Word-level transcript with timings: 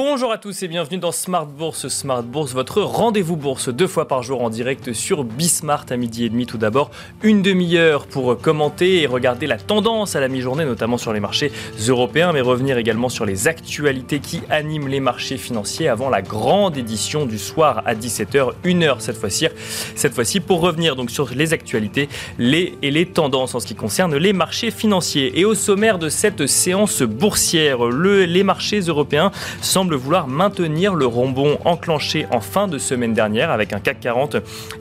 Bonjour 0.00 0.30
à 0.30 0.38
tous 0.38 0.62
et 0.62 0.68
bienvenue 0.68 0.98
dans 0.98 1.10
Smart 1.10 1.44
Bourse. 1.44 1.88
Smart 1.88 2.22
Bourse, 2.22 2.52
votre 2.52 2.82
rendez-vous 2.82 3.36
bourse 3.36 3.68
deux 3.68 3.88
fois 3.88 4.06
par 4.06 4.22
jour 4.22 4.42
en 4.42 4.48
direct 4.48 4.92
sur 4.92 5.24
Bismart 5.24 5.86
à 5.90 5.96
midi 5.96 6.24
et 6.24 6.28
demi. 6.28 6.46
Tout 6.46 6.56
d'abord, 6.56 6.92
une 7.24 7.42
demi-heure 7.42 8.06
pour 8.06 8.40
commenter 8.40 9.02
et 9.02 9.08
regarder 9.08 9.48
la 9.48 9.56
tendance 9.56 10.14
à 10.14 10.20
la 10.20 10.28
mi-journée, 10.28 10.64
notamment 10.64 10.98
sur 10.98 11.12
les 11.12 11.18
marchés 11.18 11.50
européens, 11.88 12.32
mais 12.32 12.40
revenir 12.40 12.78
également 12.78 13.08
sur 13.08 13.26
les 13.26 13.48
actualités 13.48 14.20
qui 14.20 14.40
animent 14.50 14.86
les 14.86 15.00
marchés 15.00 15.36
financiers 15.36 15.88
avant 15.88 16.10
la 16.10 16.22
grande 16.22 16.76
édition 16.76 17.26
du 17.26 17.36
soir 17.36 17.82
à 17.84 17.96
17h, 17.96 18.52
une 18.62 18.84
heure 18.84 19.00
cette 19.00 19.16
fois-ci. 19.16 19.48
Cette 19.96 20.14
fois-ci 20.14 20.38
pour 20.38 20.60
revenir 20.60 20.94
donc 20.94 21.10
sur 21.10 21.28
les 21.34 21.52
actualités 21.52 22.08
et 22.38 22.90
les 22.92 23.06
tendances 23.06 23.56
en 23.56 23.58
ce 23.58 23.66
qui 23.66 23.74
concerne 23.74 24.16
les 24.16 24.32
marchés 24.32 24.70
financiers. 24.70 25.40
Et 25.40 25.44
au 25.44 25.56
sommaire 25.56 25.98
de 25.98 26.08
cette 26.08 26.46
séance 26.46 27.02
boursière, 27.02 27.86
le, 27.86 28.26
les 28.26 28.44
marchés 28.44 28.78
européens 28.78 29.32
vouloir 29.96 30.28
maintenir 30.28 30.94
le 30.94 31.06
rebond 31.06 31.58
enclenché 31.64 32.26
en 32.30 32.40
fin 32.40 32.68
de 32.68 32.78
semaine 32.78 33.14
dernière 33.14 33.50
avec 33.50 33.72
un 33.72 33.80
CAC 33.80 34.00
40 34.00 34.36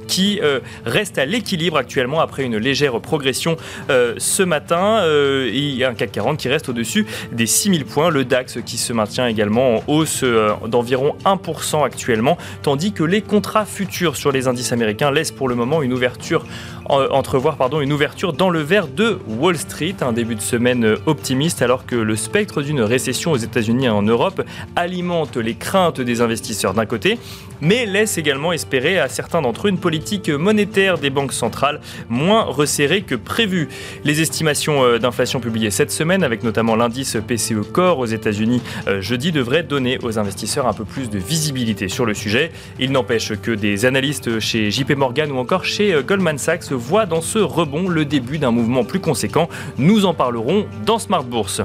qui 0.08 0.40
euh, 0.42 0.60
reste 0.86 1.18
à 1.18 1.26
l'équilibre 1.26 1.78
actuellement 1.78 2.20
après 2.20 2.44
une 2.44 2.58
légère 2.58 3.00
progression 3.00 3.58
euh, 3.90 4.14
ce 4.18 4.44
matin. 4.44 5.00
Euh, 5.02 5.52
et 5.54 5.84
un 5.84 5.94
CAC 5.94 6.12
40 6.12 6.38
qui 6.38 6.50
reste 6.50 6.70
au-dessus 6.70 7.06
des 7.32 7.46
6000 7.46 7.86
points. 7.86 8.10
Le 8.10 8.26
DAX 8.26 8.60
qui 8.66 8.78
se 8.78 8.94
maintient 8.94 9.28
également 9.28 9.78
en 9.78 9.84
hausse 9.88 10.24
d'environ 10.68 11.16
1% 11.26 11.86
actuellement, 11.86 12.38
tandis 12.62 12.92
que 12.92 13.04
les 13.04 13.22
contrats 13.22 13.66
futurs 13.66 14.16
sur 14.16 14.32
les 14.32 14.48
indices 14.48 14.72
américains 14.72 15.12
laissent 15.12 15.32
pour 15.32 15.50
le 15.50 15.56
moment 15.56 15.82
une 15.82 15.94
ouverture 15.94 16.46
entrevoir 16.90 17.58
pardon, 17.58 17.82
une 17.82 17.94
ouverture 17.94 18.34
dans 18.34 18.50
le 18.50 18.60
vert 18.60 18.88
de 18.88 19.20
Wall 19.28 19.58
Street, 19.58 19.96
un 20.02 20.14
début 20.14 20.36
de 20.36 20.42
semaine 20.42 20.96
optimiste 21.06 21.62
alors 21.62 21.86
que 21.86 21.96
le 21.96 22.16
spectre 22.16 22.62
d'une 22.62 22.82
récession 22.82 23.32
aux 23.32 23.38
États-Unis 23.38 23.86
et 23.86 23.90
en 23.90 24.02
Europe 24.02 24.44
alimente 24.76 25.38
les 25.38 25.56
craintes 25.56 26.02
des 26.02 26.22
investisseurs 26.22 26.74
d'un 26.74 26.86
côté, 26.86 27.18
mais 27.62 27.86
laisse 27.86 28.18
également 28.18 28.54
espérer 28.54 29.00
à 29.00 29.10
certains 29.10 29.42
d'entre 29.42 29.68
eux 29.68 29.70
une 29.70 29.80
politique 29.80 30.30
monétaire 30.30 30.98
des 30.98 31.10
banques 31.10 31.34
centrales 31.34 31.82
moins 32.10 32.44
resserrée 32.44 33.02
que 33.02 33.16
prévu. 33.16 33.68
Les 34.04 34.22
estimations 34.22 34.84
euh, 34.84 35.00
d'inflation 35.00 35.40
publiées 35.40 35.72
cette 35.72 35.92
semaine, 35.92 36.24
avec 36.24 36.44
notamment 36.44 36.76
l'indice 36.76 37.18
PCE 37.28 37.72
Core 37.72 38.00
aux 38.00 38.06
États-Unis 38.06 38.62
euh, 38.88 39.02
jeudi, 39.02 39.32
devraient 39.32 39.64
donner 39.64 39.98
aux 40.04 40.20
investisseurs 40.20 40.68
un 40.68 40.74
peu 40.74 40.86
plus 40.86 41.10
de 41.10 41.20
visibilité 41.20 41.88
sur 41.90 42.06
le 42.06 42.14
sujet. 42.14 42.52
Il 42.80 42.92
n'empêche 42.92 43.34
que 43.42 43.52
des 43.52 43.86
analystes 43.86 44.40
chez 44.40 44.72
JP 44.72 44.92
Morgan 44.92 45.32
ou 45.32 45.38
encore 45.38 45.66
chez 45.66 45.94
euh, 45.94 46.02
Goldman 46.02 46.38
Sachs 46.38 46.72
voient 46.78 47.06
dans 47.06 47.22
ce 47.22 47.40
rebond 47.40 47.90
le 47.90 48.06
début 48.06 48.38
d'un 48.38 48.52
mouvement 48.52 48.84
plus 48.84 49.00
conséquent. 49.00 49.50
Nous 49.78 50.06
en 50.06 50.14
parlerons 50.14 50.68
dans 50.86 51.00
Smart 51.00 51.24
Bourse. 51.24 51.62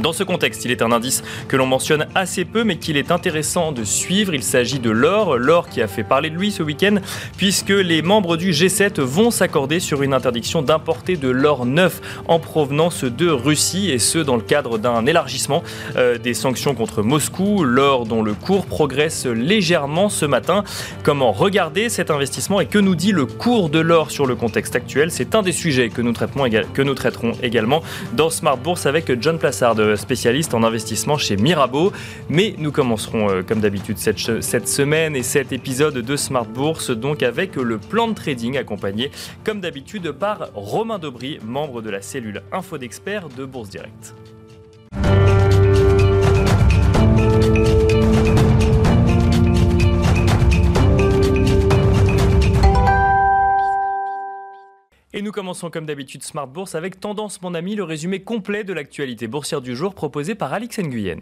Dans 0.00 0.12
ce 0.12 0.24
contexte, 0.24 0.64
il 0.64 0.72
est 0.72 0.82
un 0.82 0.90
indice 0.90 1.22
que 1.46 1.56
l'on 1.56 1.66
mentionne 1.66 2.06
assez 2.14 2.44
peu, 2.44 2.64
mais 2.64 2.76
qu'il 2.76 2.96
est 2.96 3.12
intéressant 3.12 3.70
de 3.70 3.84
suivre. 3.84 4.34
Il 4.34 4.42
s'agit 4.42 4.80
de 4.80 4.90
l'or, 4.90 5.36
l'or 5.36 5.68
qui 5.68 5.80
a 5.82 5.86
fait 5.86 6.02
parler 6.02 6.30
de 6.30 6.36
lui 6.36 6.50
ce 6.50 6.64
week-end, 6.64 6.96
puisque 7.36 7.68
les 7.68 8.02
membres 8.02 8.36
du 8.36 8.50
G7 8.50 9.00
vont 9.00 9.30
s'accorder 9.30 9.78
sur 9.78 10.02
une 10.02 10.12
interdiction 10.12 10.62
d'importer 10.62 11.16
de 11.16 11.28
l'or 11.28 11.64
neuf 11.64 12.00
en 12.26 12.40
provenance 12.40 13.04
de 13.04 13.28
Russie, 13.28 13.90
et 13.90 13.98
ce 14.00 14.18
dans 14.18 14.36
le 14.36 14.42
cadre 14.42 14.78
d'un 14.78 15.06
élargissement 15.06 15.62
euh, 15.96 16.18
des 16.18 16.34
sanctions 16.34 16.74
contre 16.74 17.02
Moscou, 17.02 17.62
l'or 17.62 18.04
dont 18.04 18.22
le 18.22 18.34
cours 18.34 18.66
progresse 18.66 19.26
légèrement 19.26 20.08
ce 20.08 20.26
matin. 20.26 20.64
Comment 21.04 21.30
regarder 21.32 21.88
cet 21.88 22.10
investissement 22.10 22.60
et 22.60 22.66
que 22.66 22.78
nous 22.78 22.96
dit 22.96 23.12
le 23.12 23.26
cours 23.26 23.70
de 23.70 23.78
l'or 23.78 24.10
sur 24.10 24.26
le 24.26 24.34
contexte 24.34 24.74
actuel? 24.74 25.10
C'est 25.10 25.34
un 25.34 25.42
des 25.42 25.52
sujets 25.52 25.88
que 25.88 26.02
nous, 26.02 26.12
que 26.12 26.82
nous 26.82 26.94
traiterons 26.94 27.32
également 27.42 27.82
dans 28.14 28.30
Smart 28.30 28.56
Bourse 28.56 28.86
avec 28.86 29.20
John 29.20 29.38
Plassard 29.38 29.76
spécialiste 29.96 30.54
en 30.54 30.62
investissement 30.62 31.18
chez 31.18 31.36
Mirabeau. 31.36 31.92
Mais 32.28 32.54
nous 32.58 32.72
commencerons 32.72 33.30
euh, 33.30 33.42
comme 33.42 33.60
d'habitude 33.60 33.98
cette, 33.98 34.42
cette 34.42 34.68
semaine 34.68 35.16
et 35.16 35.22
cet 35.22 35.52
épisode 35.52 35.94
de 35.94 36.16
Smart 36.16 36.46
Bourse 36.46 36.90
donc 36.90 37.22
avec 37.22 37.56
le 37.56 37.78
plan 37.78 38.08
de 38.08 38.14
trading 38.14 38.56
accompagné 38.56 39.10
comme 39.44 39.60
d'habitude 39.60 40.12
par 40.12 40.48
Romain 40.54 40.98
Dobry, 40.98 41.38
membre 41.44 41.82
de 41.82 41.90
la 41.90 42.02
cellule 42.02 42.42
Info 42.52 42.78
d'experts 42.78 43.28
de 43.28 43.44
Bourse 43.44 43.70
Direct. 43.70 44.14
Et 55.16 55.22
nous 55.22 55.30
commençons 55.30 55.70
comme 55.70 55.86
d'habitude 55.86 56.24
Smart 56.24 56.48
Bourse 56.48 56.74
avec 56.74 56.98
Tendance 56.98 57.40
mon 57.40 57.54
ami, 57.54 57.76
le 57.76 57.84
résumé 57.84 58.24
complet 58.24 58.64
de 58.64 58.72
l'actualité 58.72 59.28
boursière 59.28 59.60
du 59.60 59.76
jour 59.76 59.94
proposé 59.94 60.34
par 60.34 60.52
Alix 60.52 60.80
Nguyen. 60.80 61.20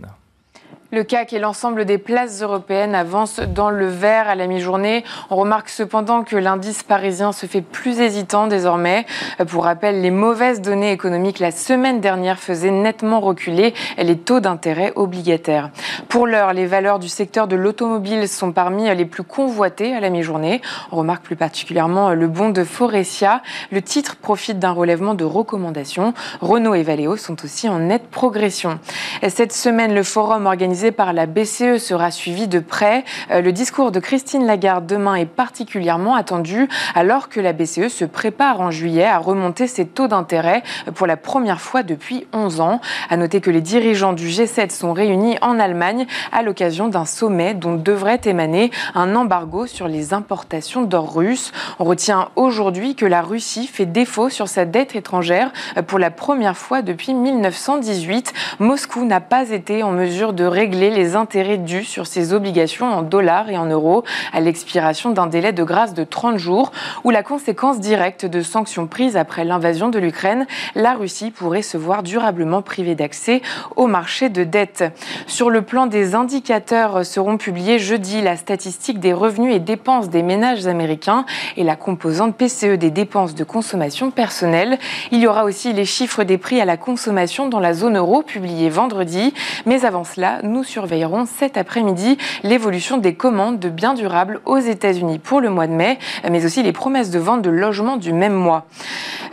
Le 0.95 1.05
CAC 1.05 1.33
et 1.33 1.39
l'ensemble 1.39 1.87
des 1.87 1.97
places 1.97 2.43
européennes 2.43 2.95
avancent 2.95 3.41
dans 3.41 3.71
le 3.71 3.87
vert 3.87 4.29
à 4.29 4.35
la 4.35 4.47
mi-journée. 4.47 5.05
On 5.31 5.37
remarque 5.37 5.71
cependant 5.71 6.23
que 6.23 6.37
l'indice 6.37 6.83
parisien 6.83 7.33
se 7.33 7.47
fait 7.47 7.63
plus 7.63 7.99
hésitant 7.99 8.47
désormais. 8.47 9.07
Pour 9.49 9.65
rappel, 9.65 10.03
les 10.03 10.11
mauvaises 10.11 10.61
données 10.61 10.93
économiques 10.93 11.39
la 11.39 11.51
semaine 11.51 12.03
dernière 12.03 12.39
faisaient 12.39 12.71
nettement 12.71 13.21
reculer 13.21 13.73
les 13.97 14.19
taux 14.19 14.41
d'intérêt 14.41 14.93
obligataires. 14.95 15.71
Pour 16.11 16.27
l'heure, 16.27 16.53
les 16.53 16.67
valeurs 16.67 16.99
du 16.99 17.09
secteur 17.09 17.49
de 17.49 17.57
l'automobile 17.57 18.29
sont 18.29 18.53
parmi 18.53 18.95
les 18.95 19.07
plus 19.07 19.23
convoitées 19.23 19.95
à 19.95 20.01
la 20.01 20.11
mi-journée. 20.11 20.61
On 20.91 20.97
remarque 20.97 21.25
plus 21.25 21.37
particulièrement 21.37 22.11
le 22.11 22.29
bon 22.29 22.51
de 22.51 22.65
Forestia. 22.65 23.41
Le 23.71 23.81
titre 23.81 24.17
profite 24.17 24.59
d'un 24.59 24.73
relèvement 24.73 25.15
de 25.15 25.25
recommandations. 25.25 26.13
Renault 26.43 26.75
et 26.75 26.83
Valeo 26.83 27.17
sont 27.17 27.43
aussi 27.45 27.67
en 27.71 27.79
nette 27.79 28.11
progression. 28.11 28.79
Cette 29.27 29.55
semaine, 29.55 29.95
le 29.95 30.03
forum 30.03 30.45
organisé 30.45 30.82
par 30.91 31.13
la 31.13 31.27
BCE 31.27 31.79
sera 31.79 32.11
suivi 32.11 32.49
de 32.49 32.59
près. 32.59 33.05
Euh, 33.31 33.41
le 33.41 33.53
discours 33.53 33.93
de 33.93 34.01
Christine 34.01 34.47
Lagarde 34.47 34.87
demain 34.87 35.15
est 35.15 35.27
particulièrement 35.27 36.15
attendu 36.15 36.69
alors 36.95 37.29
que 37.29 37.41
la 37.41 37.53
BCE 37.53 37.89
se 37.89 38.05
prépare 38.05 38.61
en 38.61 38.71
juillet 38.71 39.05
à 39.05 39.19
remonter 39.19 39.67
ses 39.67 39.87
taux 39.87 40.09
d'intérêt 40.09 40.63
pour 40.95 41.07
la 41.07 41.17
première 41.17 41.61
fois 41.61 41.83
depuis 41.83 42.27
11 42.33 42.61
ans. 42.61 42.81
À 43.11 43.17
noter 43.17 43.41
que 43.41 43.51
les 43.51 43.61
dirigeants 43.61 44.13
du 44.13 44.27
G7 44.29 44.71
sont 44.71 44.93
réunis 44.93 45.37
en 45.43 45.61
Allemagne 45.61 46.07
à 46.33 46.43
l'occasion 46.43 46.89
d'un 46.89 47.05
sommet 47.05 47.55
dont 47.55 47.75
devrait 47.75 48.21
émaner 48.25 48.71
un 48.95 49.15
embargo 49.15 49.67
sur 49.67 49.87
les 49.87 50.15
importations 50.15 50.83
d'or 50.83 51.15
russe. 51.15 51.53
On 51.79 51.85
retient 51.85 52.31
aujourd'hui 52.37 52.97
que 52.97 53.07
la 53.07 53.23
Russie 53.23 53.67
fait 53.67 53.87
défaut 53.87 54.31
sur 54.31 54.49
sa 54.49 54.65
dette 54.65 54.97
étrangère 54.97 55.53
pour 55.87 55.99
la 55.99 56.11
première 56.11 56.57
fois 56.57 56.83
depuis 56.83 57.15
1918. 57.15 58.33
Moscou 58.59 59.05
n'a 59.05 59.21
pas 59.21 59.51
été 59.51 59.83
en 59.83 59.93
mesure 59.93 60.33
de 60.33 60.45
régler 60.45 60.72
les 60.73 61.17
intérêts 61.17 61.59
dus 61.59 61.85
sur 61.85 62.07
ses 62.07 62.33
obligations 62.33 62.87
en 62.87 63.03
dollars 63.03 63.51
et 63.51 63.57
en 63.57 63.67
euros 63.67 64.05
à 64.33 64.41
l'expiration 64.41 65.11
d'un 65.11 65.27
délai 65.27 65.53
de 65.53 65.65
grâce 65.65 65.95
de 65.95 66.05
30 66.05 66.39
jours 66.39 66.73
ou 67.05 67.11
la 67.11 67.23
conséquence 67.23 67.81
directe 67.81 68.27
de 68.27 68.43
sanctions 68.43 68.87
prises 68.87 69.17
après 69.17 69.45
l'invasion 69.45 69.89
de 69.89 69.99
l'Ukraine, 69.99 70.47
la 70.75 70.95
Russie 70.95 71.31
pourrait 71.31 71.63
se 71.63 71.77
voir 71.77 72.03
durablement 72.03 72.63
privée 72.63 72.95
d'accès 72.95 73.43
au 73.77 73.87
marché 73.87 74.29
de 74.29 74.45
dette. 74.45 74.85
Sur 75.27 75.51
le 75.51 75.63
plan 75.63 75.87
des 75.87 76.15
indicateurs 76.15 77.05
seront 77.05 77.37
publiés 77.37 77.79
jeudi 77.79 78.21
la 78.21 78.37
statistique 78.37 79.01
des 79.01 79.13
revenus 79.13 79.55
et 79.55 79.59
dépenses 79.59 80.09
des 80.09 80.23
ménages 80.23 80.67
américains 80.67 81.25
et 81.57 81.65
la 81.65 81.77
composante 81.77 82.37
PCE 82.37 82.79
des 82.79 82.91
dépenses 82.91 83.35
de 83.35 83.45
consommation 83.45 84.11
personnelle. 84.11 84.79
Il 85.11 85.21
y 85.21 85.27
aura 85.27 85.45
aussi 85.45 85.73
les 85.73 85.85
chiffres 85.85 86.25
des 86.25 86.39
prix 86.39 86.61
à 86.61 86.65
la 86.65 86.77
consommation 86.77 87.49
dans 87.49 87.61
la 87.61 87.75
zone 87.75 87.97
euro 87.97 88.23
publiés 88.23 88.71
vendredi. 88.71 89.35
Mais 89.67 89.85
avant 89.85 90.05
cela, 90.05 90.41
nous 90.43 90.62
surveillerons 90.65 91.27
cet 91.27 91.57
après-midi 91.57 92.19
l'évolution 92.43 92.99
des 92.99 93.15
commandes 93.15 93.59
de 93.59 93.69
biens 93.69 93.95
durables 93.95 94.41
aux 94.45 94.59
États-Unis 94.59 95.19
pour 95.19 95.41
le 95.41 95.51
mois 95.51 95.67
de 95.67 95.73
mai, 95.73 95.99
mais 96.31 96.45
aussi 96.45 96.63
les 96.63 96.73
promesses 96.73 97.11
de 97.11 97.19
vente 97.19 97.43
de 97.43 97.51
logements 97.51 97.97
du 97.97 98.13
même 98.13 98.35
mois. 98.35 98.67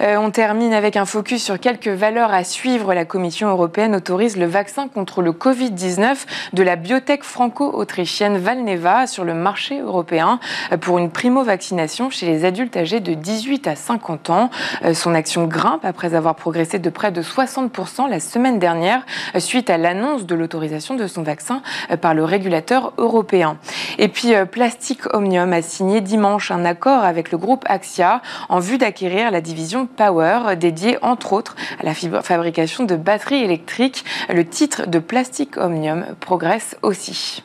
Euh, 0.01 0.15
on 0.17 0.31
termine 0.31 0.73
avec 0.73 0.95
un 0.95 1.05
focus 1.05 1.43
sur 1.43 1.59
quelques 1.59 1.89
valeurs 1.89 2.33
à 2.33 2.43
suivre. 2.43 2.93
La 2.93 3.05
Commission 3.05 3.49
européenne 3.49 3.95
autorise 3.95 4.37
le 4.37 4.45
vaccin 4.45 4.87
contre 4.87 5.21
le 5.21 5.31
Covid-19 5.31 6.15
de 6.53 6.63
la 6.63 6.75
biotech 6.75 7.23
franco-autrichienne 7.23 8.37
Valneva 8.37 9.07
sur 9.07 9.25
le 9.25 9.33
marché 9.33 9.81
européen 9.81 10.39
pour 10.81 10.99
une 10.99 11.11
primo-vaccination 11.11 12.09
chez 12.09 12.25
les 12.25 12.45
adultes 12.45 12.77
âgés 12.77 13.01
de 13.01 13.13
18 13.13 13.67
à 13.67 13.75
50 13.75 14.29
ans. 14.29 14.49
Euh, 14.85 14.93
son 14.93 15.13
action 15.13 15.45
grimpe 15.45 15.83
après 15.83 16.15
avoir 16.15 16.35
progressé 16.35 16.79
de 16.79 16.89
près 16.89 17.11
de 17.11 17.21
60% 17.21 18.09
la 18.09 18.19
semaine 18.19 18.59
dernière 18.59 19.05
suite 19.37 19.69
à 19.69 19.77
l'annonce 19.77 20.25
de 20.25 20.35
l'autorisation 20.35 20.95
de 20.95 21.07
son 21.07 21.18
vaccin 21.23 21.61
euh, 21.91 21.97
par 21.97 22.13
le 22.13 22.23
régulateur 22.23 22.93
européen. 22.97 23.57
Et 23.97 24.07
puis 24.07 24.35
euh, 24.35 24.45
Plastic 24.45 25.13
Omnium 25.13 25.53
a 25.53 25.61
signé 25.61 26.01
dimanche 26.01 26.51
un 26.51 26.65
accord 26.65 27.03
avec 27.03 27.31
le 27.31 27.37
groupe 27.37 27.63
Axia 27.67 28.21
en 28.49 28.59
vue 28.59 28.77
d'acquérir 28.77 29.31
la 29.31 29.41
division 29.41 29.85
Power 29.87 30.55
dédiée 30.55 30.97
entre 31.01 31.33
autres 31.33 31.55
à 31.79 31.83
la 31.83 31.93
fabrication 31.93 32.83
de 32.83 32.95
batteries 32.95 33.43
électriques. 33.43 34.03
Le 34.29 34.45
titre 34.45 34.87
de 34.87 34.99
Plastic 34.99 35.57
Omnium 35.57 36.05
progresse 36.19 36.77
aussi. 36.81 37.43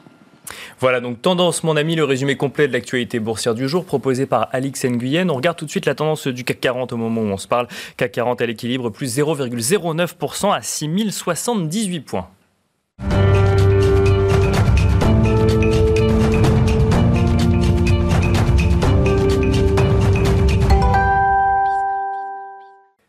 Voilà 0.81 1.01
donc 1.01 1.23
tendance 1.23 1.65
mon 1.65 1.77
ami, 1.77 1.97
le 1.97 2.05
résumé 2.05 2.37
complet 2.37 2.69
de 2.69 2.73
l'actualité 2.73 3.19
boursière 3.19 3.55
du 3.55 3.69
jour 3.69 3.85
proposé 3.85 4.27
par 4.27 4.49
Alix 4.53 4.85
Nguyen. 4.85 5.31
On 5.31 5.35
regarde 5.35 5.57
tout 5.57 5.65
de 5.65 5.71
suite 5.71 5.87
la 5.87 5.95
tendance 5.95 6.27
du 6.27 6.45
CAC 6.45 6.61
40 6.61 6.93
au 6.93 6.97
moment 6.97 7.23
où 7.23 7.33
on 7.33 7.39
se 7.39 7.49
parle. 7.49 7.69
CAC 7.97 8.13
40 8.13 8.41
à 8.43 8.47
l'équilibre 8.47 8.91
plus 8.91 9.19
0,09% 9.19 10.53
à 10.53 10.63
6078 10.63 12.01
points. 12.01 12.29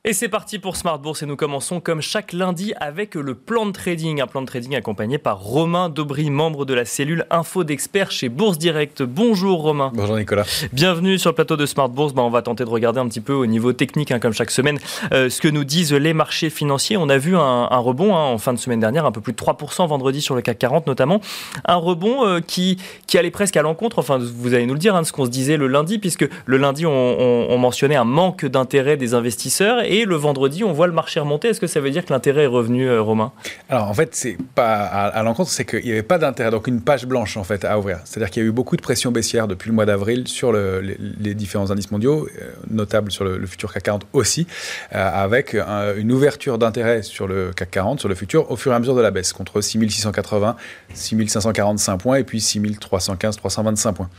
Et 0.07 0.13
c'est 0.13 0.29
parti 0.29 0.59
pour 0.59 0.75
Smart 0.75 0.99
Bourse 0.99 1.23
et 1.23 1.25
nous 1.25 1.35
commençons 1.35 1.79
comme 1.79 1.99
chaque 1.99 2.31
lundi 2.31 2.75
avec 2.79 3.15
le 3.15 3.33
plan 3.33 3.65
de 3.65 3.71
trading, 3.71 4.21
un 4.21 4.27
plan 4.27 4.43
de 4.43 4.45
trading 4.45 4.75
accompagné 4.75 5.17
par 5.17 5.39
Romain 5.39 5.89
Dobry, 5.89 6.29
membre 6.29 6.63
de 6.63 6.75
la 6.75 6.85
cellule 6.85 7.25
info 7.31 7.63
d'experts 7.63 8.11
chez 8.11 8.29
Bourse 8.29 8.59
Direct. 8.59 9.01
Bonjour 9.01 9.63
Romain. 9.63 9.91
Bonjour 9.95 10.15
Nicolas. 10.15 10.45
Bienvenue 10.73 11.17
sur 11.17 11.31
le 11.31 11.33
plateau 11.33 11.57
de 11.57 11.65
Smart 11.65 11.89
Bourse. 11.89 12.13
Ben, 12.13 12.21
on 12.21 12.29
va 12.29 12.43
tenter 12.43 12.65
de 12.65 12.69
regarder 12.69 12.99
un 12.99 13.07
petit 13.07 13.19
peu 13.19 13.33
au 13.33 13.47
niveau 13.47 13.73
technique, 13.73 14.11
hein, 14.11 14.19
comme 14.19 14.33
chaque 14.33 14.51
semaine, 14.51 14.77
euh, 15.11 15.31
ce 15.31 15.41
que 15.41 15.47
nous 15.47 15.63
disent 15.63 15.91
les 15.91 16.13
marchés 16.13 16.51
financiers. 16.51 16.97
On 16.97 17.09
a 17.09 17.17
vu 17.17 17.35
un, 17.35 17.65
rebond 17.65 18.15
hein, 18.15 18.25
en 18.25 18.37
fin 18.37 18.53
de 18.53 18.59
semaine 18.59 18.81
dernière, 18.81 19.07
un 19.07 19.11
peu 19.11 19.21
plus 19.21 19.33
de 19.33 19.39
3% 19.39 19.87
vendredi 19.87 20.21
sur 20.21 20.35
le 20.35 20.43
CAC 20.43 20.59
40 20.59 20.85
notamment. 20.85 21.19
Un 21.65 21.77
rebond 21.77 22.27
euh, 22.27 22.41
qui, 22.41 22.77
qui 23.07 23.17
allait 23.17 23.31
presque 23.31 23.57
à 23.57 23.63
l'encontre, 23.63 23.97
enfin 23.97 24.19
vous 24.19 24.53
allez 24.53 24.67
nous 24.67 24.75
le 24.75 24.79
dire, 24.79 24.95
hein, 24.95 25.01
de 25.01 25.07
ce 25.07 25.13
qu'on 25.13 25.25
se 25.25 25.31
disait 25.31 25.57
le 25.57 25.65
lundi, 25.65 25.97
puisque 25.97 26.29
le 26.45 26.57
lundi 26.57 26.85
on, 26.85 26.91
on 26.91 27.57
mentionnait 27.57 27.95
un 27.95 28.03
manque 28.03 28.45
d'intérêt 28.45 28.97
des 28.97 29.15
investisseurs 29.15 29.81
et 29.81 29.94
le 30.03 30.15
vendredi, 30.15 30.63
on 30.63 30.73
voit 30.73 30.87
le 30.87 30.93
marché 30.93 31.19
remonter. 31.19 31.49
Est-ce 31.49 31.61
que 31.61 31.67
ça 31.67 31.79
veut 31.79 31.91
dire 31.91 32.03
que 32.03 32.11
l'intérêt 32.11 32.43
est 32.43 32.47
revenu, 32.47 32.87
euh, 32.87 33.01
Romain? 33.01 33.31
Alors 33.69 33.89
en 33.89 33.93
fait, 33.93 34.15
c'est 34.15 34.37
pas 34.55 34.83
à, 34.83 35.23
l'encontre, 35.23 35.49
c'est 35.49 35.63
qu'il 35.63 35.85
n'y 35.85 35.91
avait 35.91 36.03
pas 36.03 36.17
d'intérêt, 36.17 36.51
donc 36.51 36.67
une 36.67 36.81
page 36.81 37.05
blanche 37.05 37.37
en 37.37 37.43
fait 37.43 37.63
à 37.63 37.79
ouvrir. 37.79 37.99
C'est-à-dire 38.03 38.29
qu'il 38.29 38.43
y 38.43 38.45
a 38.45 38.49
eu 38.49 38.51
beaucoup 38.51 38.75
de 38.75 38.81
pression 38.81 39.11
baissière 39.11 39.47
depuis 39.47 39.69
le 39.69 39.75
mois 39.75 39.85
d'avril 39.85 40.27
sur 40.27 40.51
les, 40.51 41.35
différents 41.35 41.71
indices 41.71 41.91
mondiaux, 41.91 42.27
euh, 42.41 42.51
notables 42.69 43.11
sur 43.11 43.23
le, 43.23 43.45
futur 43.45 43.71
CAC 43.71 43.83
40 43.83 44.07
aussi, 44.13 44.47
euh, 44.93 45.23
avec 45.23 45.55
une 45.97 46.11
ouverture 46.11 46.57
d'intérêt 46.57 47.03
sur 47.03 47.27
le 47.27 47.51
CAC 47.55 47.71
40, 47.71 47.99
sur 47.99 48.09
le 48.09 48.15
futur, 48.15 48.51
au 48.51 48.55
fur 48.55 48.71
et 48.71 48.75
à 48.75 48.79
mesure 48.79 48.95
de 48.95 49.01
la 49.01 49.11
baisse, 49.11 49.31
contre 49.33 49.61
6680, 49.61 50.55
6545 50.93 51.97
points 51.97 52.17
et 52.17 52.23
puis 52.23 52.41
6315, 52.41 53.37
325 53.37 53.93
points. 53.93 54.09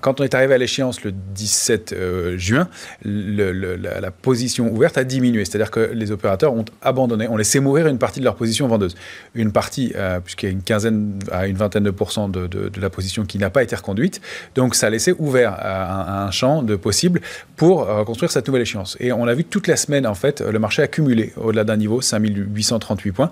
quand 0.00 0.20
on 0.20 0.24
est 0.24 0.34
arrivé 0.34 0.54
à 0.54 0.58
l'échéance 0.58 1.04
le 1.04 1.12
17 1.12 1.94
juin, 2.36 2.68
la 3.04 4.10
position 4.10 4.72
ouverte 4.72 4.87
a 4.96 5.04
diminué. 5.04 5.44
C'est-à-dire 5.44 5.70
que 5.70 5.90
les 5.92 6.10
opérateurs 6.10 6.54
ont 6.54 6.64
abandonné, 6.82 7.28
ont 7.28 7.36
laissé 7.36 7.60
mourir 7.60 7.86
une 7.86 7.98
partie 7.98 8.20
de 8.20 8.24
leur 8.24 8.36
position 8.36 8.68
vendeuse. 8.68 8.94
Une 9.34 9.52
partie, 9.52 9.92
euh, 9.96 10.20
puisqu'il 10.20 10.46
y 10.46 10.48
a 10.48 10.52
une 10.52 10.62
quinzaine 10.62 11.18
à 11.30 11.46
une 11.46 11.56
vingtaine 11.56 11.84
de 11.84 11.90
pourcents 11.90 12.28
de, 12.28 12.48
la 12.80 12.90
position 12.90 13.24
qui 13.24 13.38
n'a 13.38 13.50
pas 13.50 13.62
été 13.62 13.74
reconduite. 13.74 14.20
Donc 14.54 14.74
ça 14.74 14.86
a 14.86 14.90
laissé 14.90 15.14
ouvert 15.18 15.56
euh, 15.64 16.26
un, 16.26 16.30
champ 16.30 16.62
de 16.62 16.76
possibles 16.76 17.20
pour 17.56 17.82
euh, 17.82 18.00
reconstruire 18.00 18.30
cette 18.30 18.46
nouvelle 18.46 18.62
échéance. 18.62 18.96
Et 19.00 19.12
on 19.12 19.26
a 19.26 19.34
vu 19.34 19.44
toute 19.44 19.66
la 19.66 19.76
semaine, 19.76 20.06
en 20.06 20.14
fait, 20.14 20.40
le 20.40 20.58
marché 20.58 20.82
accumuler 20.82 21.32
au-delà 21.36 21.64
d'un 21.64 21.76
niveau, 21.76 22.00
5838 22.00 23.12
points, 23.12 23.30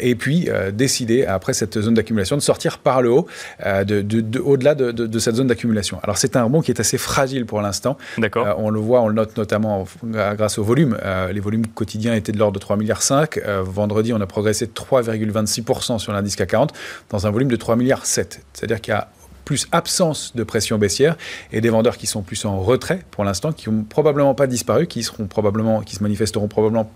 et 0.00 0.14
puis 0.14 0.48
décider, 0.72 1.26
après 1.26 1.52
cette 1.52 1.80
zone 1.80 1.94
d'accumulation, 1.94 2.36
de 2.36 2.42
sortir 2.42 2.78
par 2.78 3.02
le 3.02 3.10
haut, 3.10 3.26
de, 3.64 4.40
au-delà 4.40 4.74
de, 4.74 5.18
cette 5.18 5.36
zone 5.36 5.48
d'accumulation. 5.48 5.98
Alors 6.02 6.16
c'est 6.16 6.36
un 6.36 6.44
rebond 6.44 6.60
qui 6.60 6.70
est 6.70 6.80
assez 6.80 6.98
fragile 6.98 7.46
pour 7.46 7.60
l'instant. 7.60 7.98
D'accord. 8.18 8.56
on 8.58 8.70
le 8.70 8.80
voit, 8.80 9.02
on 9.02 9.08
le 9.08 9.14
note 9.14 9.36
notamment 9.36 9.86
grâce 10.04 10.58
au 10.58 10.64
volume. 10.64 10.87
Euh, 11.02 11.32
les 11.32 11.40
volumes 11.40 11.66
quotidiens 11.66 12.14
étaient 12.14 12.32
de 12.32 12.38
l'ordre 12.38 12.58
de 12.58 12.64
3,5 12.64 12.78
milliards. 12.78 13.02
Euh, 13.46 13.62
vendredi, 13.62 14.12
on 14.12 14.20
a 14.20 14.26
progressé 14.26 14.66
de 14.66 14.72
3,26% 14.72 15.98
sur 15.98 16.12
l'indice 16.12 16.36
CAC 16.36 16.50
40 16.50 16.72
dans 17.10 17.26
un 17.26 17.30
volume 17.30 17.48
de 17.48 17.56
3,7 17.56 17.76
milliards. 17.76 18.06
C'est-à-dire 18.06 18.80
qu'il 18.80 18.92
y 18.92 18.96
a 18.96 19.08
plus 19.44 19.66
absence 19.72 20.36
de 20.36 20.42
pression 20.44 20.76
baissière 20.76 21.16
et 21.52 21.62
des 21.62 21.70
vendeurs 21.70 21.96
qui 21.96 22.06
sont 22.06 22.22
plus 22.22 22.44
en 22.44 22.60
retrait 22.60 23.00
pour 23.10 23.24
l'instant, 23.24 23.52
qui 23.52 23.70
n'ont 23.70 23.82
probablement 23.82 24.34
pas 24.34 24.46
disparu, 24.46 24.86
qui 24.86 25.02
se 25.02 25.12
manifesteront 26.02 26.48
probablement 26.48 26.90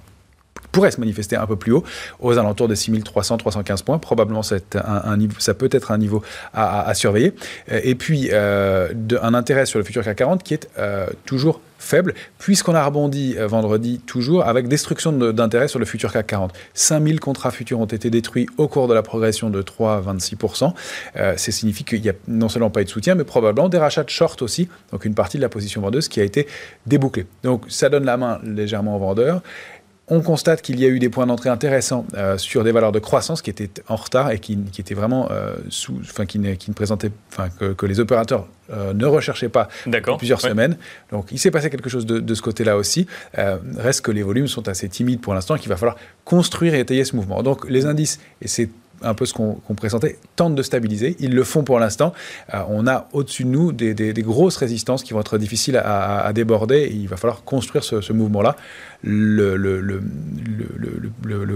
pourrait 0.73 0.91
se 0.91 0.99
manifester 0.99 1.37
un 1.37 1.47
peu 1.47 1.57
plus 1.57 1.73
haut, 1.73 1.85
aux 2.19 2.39
alentours 2.39 2.67
de 2.67 2.75
6300, 2.75 3.37
315 3.37 3.83
points. 3.83 3.99
Probablement, 3.99 4.43
ça, 4.43 4.57
peut 5.55 5.69
être 5.71 5.93
un 5.93 5.99
niveau 5.99 6.23
à, 6.55 6.93
surveiller. 6.95 7.35
Euh, 7.71 7.81
et 7.85 7.95
puis, 7.95 8.31
euh, 8.33 8.89
un 9.21 9.35
intérêt 9.35 9.67
sur 9.67 9.79
le 9.79 9.85
futur 9.85 10.03
CAC 10.03 10.17
40 10.17 10.43
qui 10.43 10.55
est 10.55 10.69
euh, 10.79 11.07
toujours 11.27 11.61
faible, 11.79 12.15
puisqu'on 12.39 12.77
a 12.77 12.85
rebondi 12.85 13.35
vendredi 13.35 14.01
toujours 14.07 14.47
avec 14.47 14.69
destruction 14.69 15.11
d'intérêt 15.11 15.67
sur 15.67 15.81
le 15.81 15.85
futur 15.85 16.13
CAC 16.13 16.29
40. 16.29 16.53
5000 16.75 17.19
contrats 17.19 17.51
futurs 17.51 17.81
ont 17.81 17.87
été 17.87 18.09
détruits 18.09 18.47
au 18.57 18.69
cours 18.69 18.87
de 18.87 18.95
la 18.95 19.03
progression 19.03 19.51
de 19.51 19.61
3,26%. 19.63 20.75
ça 21.17 21.37
signifie 21.37 21.83
qu'il 21.83 22.01
n'y 22.01 22.09
a 22.09 22.13
non 22.29 22.49
seulement 22.49 22.71
pas 22.71 22.83
eu 22.83 22.85
de 22.85 22.89
soutien, 22.89 23.17
mais 23.17 23.25
probablement 23.25 23.69
des 23.69 23.79
rachats 23.79 24.05
de 24.05 24.11
short 24.11 24.43
aussi, 24.43 24.69
donc 24.93 25.05
une 25.05 25.15
partie 25.15 25.39
de 25.39 25.43
la 25.43 25.49
position 25.49 25.81
vendeuse 25.81 26.07
qui 26.07 26.21
a 26.21 26.23
été 26.23 26.47
débouclée. 26.87 27.27
Donc 27.43 27.65
ça 27.69 27.89
donne 27.89 28.05
la 28.05 28.17
main 28.17 28.39
légèrement 28.45 28.95
aux 28.95 29.01
vendeurs. 29.01 29.43
On 30.09 30.21
constate 30.21 30.63
qu'il 30.63 30.81
y 30.81 30.85
a 30.85 30.89
eu 30.89 30.99
des 30.99 31.09
points 31.09 31.27
d'entrée 31.27 31.49
intéressants 31.49 32.05
euh, 32.15 32.37
sur 32.37 32.65
des 32.65 32.73
valeurs 32.73 32.91
de 32.91 32.99
croissance 32.99 33.41
qui 33.41 33.51
étaient 33.51 33.71
en 33.89 33.97
retard 33.97 34.33
et 34.33 34.41
qui, 34.41 34.59
étaient 34.79 34.95
vraiment 34.95 35.29
euh, 35.31 35.55
sous, 35.69 35.97
enfin 36.01 36.27
qui 36.27 36.41
ne, 36.41 36.55
qui 36.55 36.71
ne 36.71 36.75
présentaient, 36.75 37.13
enfin 37.31 37.49
que, 37.51 37.87
les 37.87 38.01
opérateurs 38.01 38.47
euh, 38.73 38.93
ne 38.95 39.07
recherchaient 39.07 39.49
pas 39.49 39.69
depuis 39.87 40.17
plusieurs 40.19 40.41
semaines. 40.41 40.77
Donc 41.13 41.31
il 41.31 41.39
s'est 41.39 41.53
passé 41.53 41.71
quelque 41.71 41.89
chose 41.89 42.05
de, 42.05 42.35
ce 42.35 42.43
côté-là 42.43 42.77
aussi. 42.77 43.07
reste 43.35 44.01
que 44.01 44.11
les 44.11 44.23
volumes 44.23 44.49
sont 44.49 44.69
assez 44.69 44.89
timides 44.89 45.21
pour 45.21 45.35
l'instant, 45.35 45.57
qu'il 45.57 45.69
va 45.69 45.77
falloir 45.77 45.97
construire 46.25 46.75
et 46.75 46.81
étayer 46.81 47.05
ce 47.05 47.15
mouvement. 47.15 47.43
Donc 47.43 47.69
les 47.71 47.87
indices, 47.87 48.19
et 48.41 48.49
c'est 48.49 48.71
un 49.03 49.15
peu 49.15 49.27
ce 49.27 49.33
qu'on 49.33 49.75
présentait, 49.77 50.19
tentent 50.37 50.55
de 50.55 50.63
stabiliser. 50.63 51.17
Ils 51.21 51.35
le 51.35 51.45
font 51.45 51.65
pour 51.65 51.79
l'instant. 51.79 52.13
on 52.69 52.87
a 52.87 53.09
au-dessus 53.13 53.45
de 53.45 53.49
nous 53.49 53.73
des, 53.73 54.13
grosses 54.23 54.57
résistances 54.57 55.03
qui 55.03 55.13
vont 55.13 55.21
être 55.21 55.39
difficiles 55.39 55.77
à, 55.77 56.31
déborder. 56.33 56.91
il 56.93 57.09
va 57.09 57.17
falloir 57.17 57.45
construire 57.45 57.85
ce, 57.85 58.01
ce 58.01 58.13
mouvement-là 58.13 58.57
le, 59.05 59.59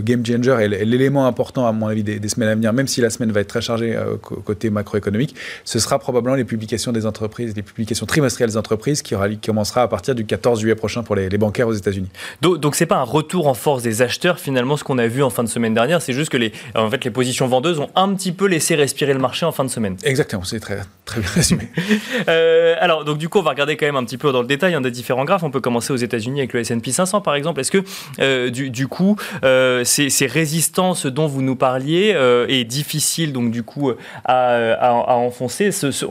game 0.02 0.24
changer 0.24 0.56
et 0.60 0.84
l'élément 0.84 1.26
important, 1.26 1.66
à 1.66 1.72
mon 1.72 1.86
avis, 1.86 2.02
des, 2.02 2.28
semaines 2.28 2.48
à 2.48 2.54
venir, 2.54 2.72
même 2.72 2.86
si 2.88 3.00
la 3.00 3.10
semaine 3.10 3.32
va 3.32 3.40
être 3.40 3.48
très 3.48 3.60
chargée 3.60 3.94
euh, 3.96 4.16
côté 4.16 4.70
macroéconomique, 4.70 5.34
ce 5.64 5.78
sera 5.78 5.98
probablement 5.98 6.36
les 6.36 6.44
publications 6.44 6.92
des 6.92 7.06
entreprises, 7.06 7.54
les 7.56 7.62
publications 7.62 8.06
trimestrielles 8.06 8.50
des 8.50 8.56
entreprises 8.56 9.02
qui, 9.02 9.14
aura, 9.14 9.28
commencera 9.44 9.82
à 9.82 9.88
partir 9.88 10.14
du 10.14 10.24
14 10.24 10.60
juillet 10.60 10.74
prochain 10.74 11.02
pour 11.02 11.14
les, 11.14 11.28
bancaires 11.36 11.68
aux 11.68 11.74
États-Unis. 11.74 12.08
Donc, 12.40 12.60
donc 12.60 12.74
c'est 12.74 12.86
pas 12.86 12.96
un 12.96 13.02
retour 13.02 13.46
en 13.46 13.52
force 13.54 13.82
des 13.82 14.00
acheteurs 14.00 14.38
finalement 14.38 14.78
ce 14.78 14.84
qu'on 14.84 14.96
a 14.96 15.06
vu 15.06 15.22
en 15.22 15.28
fin 15.28 15.44
de 15.44 15.48
semaine 15.48 15.74
dernière, 15.74 16.00
c'est 16.00 16.14
juste 16.14 16.30
que 16.30 16.38
les, 16.38 16.52
en 16.74 16.88
fait, 16.90 17.04
les 17.04 17.10
positions 17.10 17.35
vendeuses 17.44 17.78
ont 17.78 17.90
un 17.94 18.14
petit 18.14 18.32
peu 18.32 18.46
laissé 18.46 18.74
respirer 18.74 19.12
le 19.12 19.18
marché 19.18 19.46
en 19.46 19.52
fin 19.52 19.64
de 19.64 19.68
semaine. 19.68 19.96
Exactement, 20.02 20.44
c'est 20.44 20.60
très, 20.60 20.80
très 21.04 21.20
bien 21.20 21.30
résumé. 21.30 21.68
euh, 22.28 22.74
alors 22.80 23.04
donc 23.04 23.18
du 23.18 23.28
coup 23.28 23.38
on 23.38 23.42
va 23.42 23.50
regarder 23.50 23.76
quand 23.76 23.86
même 23.86 23.96
un 23.96 24.04
petit 24.04 24.18
peu 24.18 24.32
dans 24.32 24.40
le 24.40 24.46
détail 24.46 24.74
un 24.74 24.80
des 24.80 24.90
différents 24.90 25.24
graphes. 25.24 25.42
On 25.42 25.50
peut 25.50 25.60
commencer 25.60 25.92
aux 25.92 25.96
États-Unis 25.96 26.40
avec 26.40 26.52
le 26.52 26.60
S&P 26.60 26.92
500 26.92 27.20
par 27.20 27.34
exemple. 27.34 27.60
Est-ce 27.60 27.70
que 27.70 27.84
euh, 28.20 28.50
du, 28.50 28.88
coup, 28.88 29.16
euh, 29.44 29.84
ces, 29.84 30.26
résistances 30.26 31.06
dont 31.06 31.26
vous 31.26 31.42
nous 31.42 31.56
parliez 31.56 32.16
est 32.48 32.64
difficile 32.64 33.32
donc 33.32 33.50
du 33.50 33.62
coup 33.62 33.92
à, 34.24 34.92
enfoncer? 34.92 35.70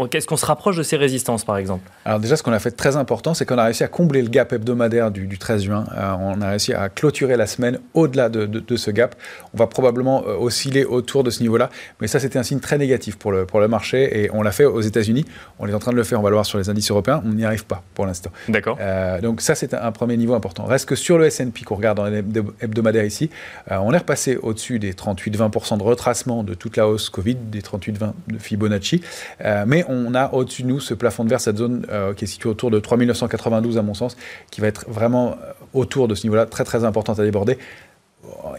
Qu'est-ce 0.10 0.27
qu'on 0.27 0.38
se 0.38 0.46
rapproche 0.46 0.77
de 0.77 0.84
ces 0.84 0.98
résistances 0.98 1.44
par 1.44 1.58
exemple? 1.58 1.89
Alors 2.05 2.20
déjà, 2.20 2.36
ce 2.36 2.44
qu'on 2.44 2.53
a 2.53 2.60
fait 2.60 2.72
de 2.72 2.75
très 2.75 2.96
important, 2.96 3.34
c'est 3.34 3.46
qu'on 3.46 3.58
a 3.58 3.65
réussi 3.65 3.84
à 3.84 3.88
combler 3.88 4.22
le 4.22 4.29
gap 4.29 4.53
hebdomadaire 4.53 5.12
du, 5.12 5.38
13 5.38 5.63
juin. 5.63 5.86
on 6.22 6.41
a 6.41 6.50
réussi 6.51 6.74
à 6.74 6.89
clôturer 6.89 7.36
la 7.36 7.48
semaine 7.48 7.79
au-delà 7.94 8.29
de, 8.29 8.77
ce 8.77 8.91
gap. 8.91 9.15
On 9.53 9.58
va 9.58 9.67
probablement 9.67 10.24
osciller 10.25 10.86
autour 11.06 11.24
de 11.24 11.30
ce 11.30 11.42
niveau-là, 11.42 11.70
mais 12.02 12.08
ça 12.08 12.20
c'était 12.20 12.40
un 12.40 12.44
signe 12.44 12.60
très 12.60 12.78
négatif 12.78 13.16
pour 13.18 13.32
le, 13.32 13.46
pour 13.46 13.60
le 13.60 13.68
marché 13.68 14.24
et 14.24 14.30
on 14.34 14.42
l'a 14.42 14.52
fait 14.52 14.66
aux 14.66 14.82
États-Unis. 14.82 15.26
On 15.60 15.68
est 15.68 15.74
en 15.74 15.80
train 15.80 15.92
de 15.92 15.98
le 15.98 16.04
faire, 16.04 16.20
on 16.20 16.24
va 16.24 16.30
le 16.30 16.36
voir 16.36 16.46
sur 16.46 16.58
les 16.58 16.70
indices 16.70 16.90
européens. 16.90 17.22
On 17.26 17.34
n'y 17.34 17.46
arrive 17.46 17.66
pas 17.66 17.84
pour 17.94 18.06
l'instant. 18.06 18.32
D'accord. 18.50 18.78
donc 19.22 19.42
ça 19.42 19.56
c'est 19.56 19.74
un, 19.74 19.92
premier 19.92 20.18
niveau 20.18 20.34
important. 20.34 20.66
Reste 20.66 20.88
que 20.88 20.96
sur 20.96 21.18
le 21.18 21.26
S&P 21.26 21.64
qu'on 21.64 21.76
regarde 21.76 21.98
dans 21.98 22.06
les 22.06 22.24
hebdomadaires 22.62 23.06
ici, 23.06 23.30
euh, 23.72 23.78
on 23.78 23.94
est 23.94 23.98
repassé 23.98 24.38
au-dessus 24.38 24.80
des 24.80 24.94
38-20% 24.94 25.78
de 25.78 25.84
retracement 25.84 26.44
de 26.44 26.54
toute 26.54 26.78
la 26.78 26.88
hausse 26.88 27.10
Covid, 27.10 27.36
des 27.36 27.62
38-20 27.62 28.14
de 28.28 28.38
Fibonacci. 28.38 29.02
Euh, 29.42 29.66
mais 29.68 29.86
on 29.88 30.14
a 30.16 30.34
au-dessus 30.34 30.64
de 30.64 30.68
nous 30.68 30.80
ce 30.80 30.94
plafond 30.94 31.24
de 31.24 31.30
verre, 31.30 31.42
cette 31.42 31.58
zone 31.58 31.86
euh, 31.90 32.14
qui 32.14 32.26
est 32.26 32.28
située 32.28 32.50
autour 32.50 32.72
de 32.72 32.80
3992 32.80 33.78
à 33.78 33.82
mon 33.82 33.94
sens, 33.94 34.18
qui 34.52 34.62
va 34.62 34.68
être 34.68 34.86
vraiment 34.88 35.38
autour 35.74 36.08
de 36.08 36.16
ce 36.16 36.24
niveau-là, 36.24 36.46
très 36.46 36.64
très 36.64 36.84
importante 36.84 37.20
à 37.20 37.24
déborder. 37.24 37.58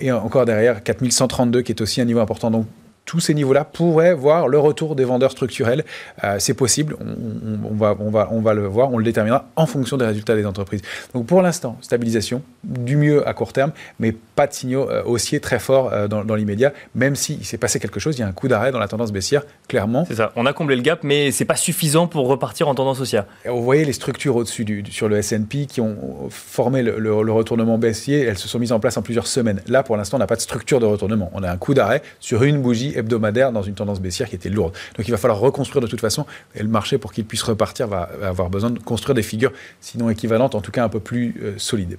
Et 0.00 0.12
encore 0.12 0.44
derrière, 0.44 0.82
4132 0.82 1.62
qui 1.62 1.72
est 1.72 1.80
aussi 1.80 2.00
un 2.00 2.04
niveau 2.04 2.20
important. 2.20 2.64
Tous 3.06 3.20
ces 3.20 3.34
niveaux-là 3.34 3.64
pourraient 3.64 4.14
voir 4.14 4.48
le 4.48 4.58
retour 4.58 4.96
des 4.96 5.04
vendeurs 5.04 5.30
structurels. 5.30 5.84
Euh, 6.24 6.36
c'est 6.40 6.54
possible, 6.54 6.96
on, 7.00 7.74
va, 7.74 7.96
on, 8.00 8.10
va, 8.10 8.28
on 8.32 8.40
va 8.40 8.52
le 8.52 8.66
voir, 8.66 8.92
on 8.92 8.98
le 8.98 9.04
déterminera 9.04 9.48
en 9.54 9.66
fonction 9.66 9.96
des 9.96 10.04
résultats 10.04 10.34
des 10.34 10.44
entreprises. 10.44 10.82
Donc 11.14 11.26
pour 11.26 11.40
l'instant, 11.40 11.78
stabilisation, 11.80 12.42
du 12.64 12.96
mieux 12.96 13.26
à 13.26 13.32
court 13.32 13.52
terme, 13.52 13.70
mais 14.00 14.12
pas 14.12 14.48
de 14.48 14.52
signaux 14.52 14.90
euh, 14.90 15.04
haussiers 15.04 15.38
très 15.38 15.60
forts 15.60 15.92
euh, 15.92 16.08
dans, 16.08 16.34
l'immédiat, 16.34 16.72
même 16.96 17.14
s'il 17.14 17.44
s'est 17.44 17.58
passé 17.58 17.78
quelque 17.78 18.00
chose, 18.00 18.16
il 18.18 18.20
y 18.20 18.24
a 18.24 18.26
un 18.26 18.32
coup 18.32 18.48
d'arrêt 18.48 18.72
dans 18.72 18.80
la 18.80 18.88
tendance 18.88 19.12
baissière, 19.12 19.44
clairement. 19.68 20.04
C'est 20.08 20.16
ça, 20.16 20.32
on 20.34 20.44
a 20.44 20.52
comblé 20.52 20.74
le 20.74 20.82
gap, 20.82 21.04
mais 21.04 21.30
c'est 21.30 21.44
pas 21.44 21.56
suffisant 21.56 22.08
pour 22.08 22.26
repartir 22.26 22.66
en 22.66 22.74
tendance 22.74 23.00
haussière. 23.00 23.24
vous 23.46 23.62
voyez 23.62 23.84
les 23.84 23.92
structures 23.92 24.34
au-dessus 24.34 24.84
sur 24.90 25.08
le 25.08 25.18
S&P 25.18 25.66
qui 25.66 25.80
ont 25.80 25.96
formé 26.28 26.82
le, 26.82 26.98
le, 26.98 27.32
retournement 27.36 27.78
baissier, 27.78 28.22
elles 28.22 28.38
se 28.38 28.48
sont 28.48 28.58
mises 28.58 28.72
en 28.72 28.80
place 28.80 28.96
en 28.96 29.02
plusieurs 29.02 29.28
semaines. 29.28 29.60
Là, 29.68 29.84
pour 29.84 29.96
l'instant, 29.96 30.16
on 30.16 30.20
n'a 30.20 30.26
pas 30.26 30.36
de 30.36 30.40
structure 30.40 30.80
de 30.80 30.86
retournement. 30.86 31.30
On 31.34 31.42
a 31.44 31.50
un 31.50 31.56
coup 31.56 31.74
d'arrêt 31.74 32.02
sur 32.18 32.42
une 32.42 32.60
bougie 32.60 32.95
hebdomadaire 32.96 33.52
dans 33.52 33.62
une 33.62 33.74
tendance 33.74 34.00
baissière 34.00 34.28
qui 34.28 34.34
était 34.34 34.48
lourde. 34.48 34.72
Donc 34.96 35.06
il 35.06 35.10
va 35.10 35.16
falloir 35.16 35.38
reconstruire 35.38 35.82
de 35.82 35.86
toute 35.86 36.00
façon. 36.00 36.26
Et 36.54 36.62
le 36.62 36.68
marché, 36.68 36.98
pour 36.98 37.12
qu'il 37.12 37.24
puisse 37.24 37.42
repartir, 37.42 37.86
va 37.86 38.08
avoir 38.22 38.50
besoin 38.50 38.70
de 38.70 38.78
construire 38.78 39.14
des 39.14 39.22
figures, 39.22 39.52
sinon 39.80 40.10
équivalentes, 40.10 40.54
en 40.54 40.60
tout 40.60 40.72
cas 40.72 40.84
un 40.84 40.88
peu 40.88 41.00
plus 41.00 41.36
euh, 41.42 41.54
solides. 41.56 41.98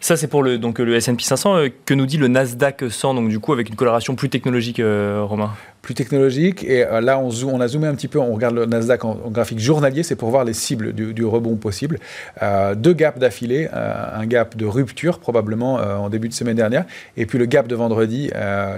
Ça, 0.00 0.16
c'est 0.16 0.26
pour 0.26 0.42
le, 0.42 0.58
donc, 0.58 0.78
le 0.78 0.94
S&P 0.94 1.22
500. 1.22 1.56
Euh, 1.56 1.68
que 1.84 1.94
nous 1.94 2.06
dit 2.06 2.16
le 2.16 2.28
Nasdaq 2.28 2.84
100, 2.90 3.14
donc 3.14 3.28
du 3.28 3.38
coup 3.38 3.52
avec 3.52 3.68
une 3.68 3.76
coloration 3.76 4.14
plus 4.14 4.28
technologique, 4.28 4.80
euh, 4.80 5.22
Romain? 5.22 5.52
Plus 5.82 5.94
technologique. 5.94 6.62
Et 6.64 6.86
euh, 6.86 7.00
là, 7.00 7.18
on, 7.18 7.30
on, 7.46 7.60
a 7.60 7.68
zoomé 7.68 7.88
un 7.88 7.94
petit 7.94 8.08
peu, 8.08 8.20
on 8.20 8.32
regarde 8.32 8.54
le 8.54 8.66
Nasdaq 8.66 9.04
en, 9.04 9.14
graphique 9.30 9.58
journalier, 9.58 10.04
c'est 10.04 10.14
pour 10.14 10.30
voir 10.30 10.44
les 10.44 10.54
cibles 10.54 10.92
du, 10.92 11.24
rebond 11.24 11.56
possible. 11.56 11.98
Euh, 12.42 12.74
deux 12.74 12.92
gaps 12.92 13.18
d'affilée, 13.18 13.68
euh, 13.74 14.20
un 14.20 14.26
gap 14.26 14.56
de 14.56 14.64
rupture 14.64 15.18
probablement 15.18 15.74
en 15.74 16.08
début 16.08 16.28
de 16.28 16.34
semaine 16.34 16.56
dernière, 16.56 16.84
et 17.16 17.26
puis 17.26 17.38
le 17.38 17.46
gap 17.46 17.66
de 17.66 17.74
vendredi 17.74 18.30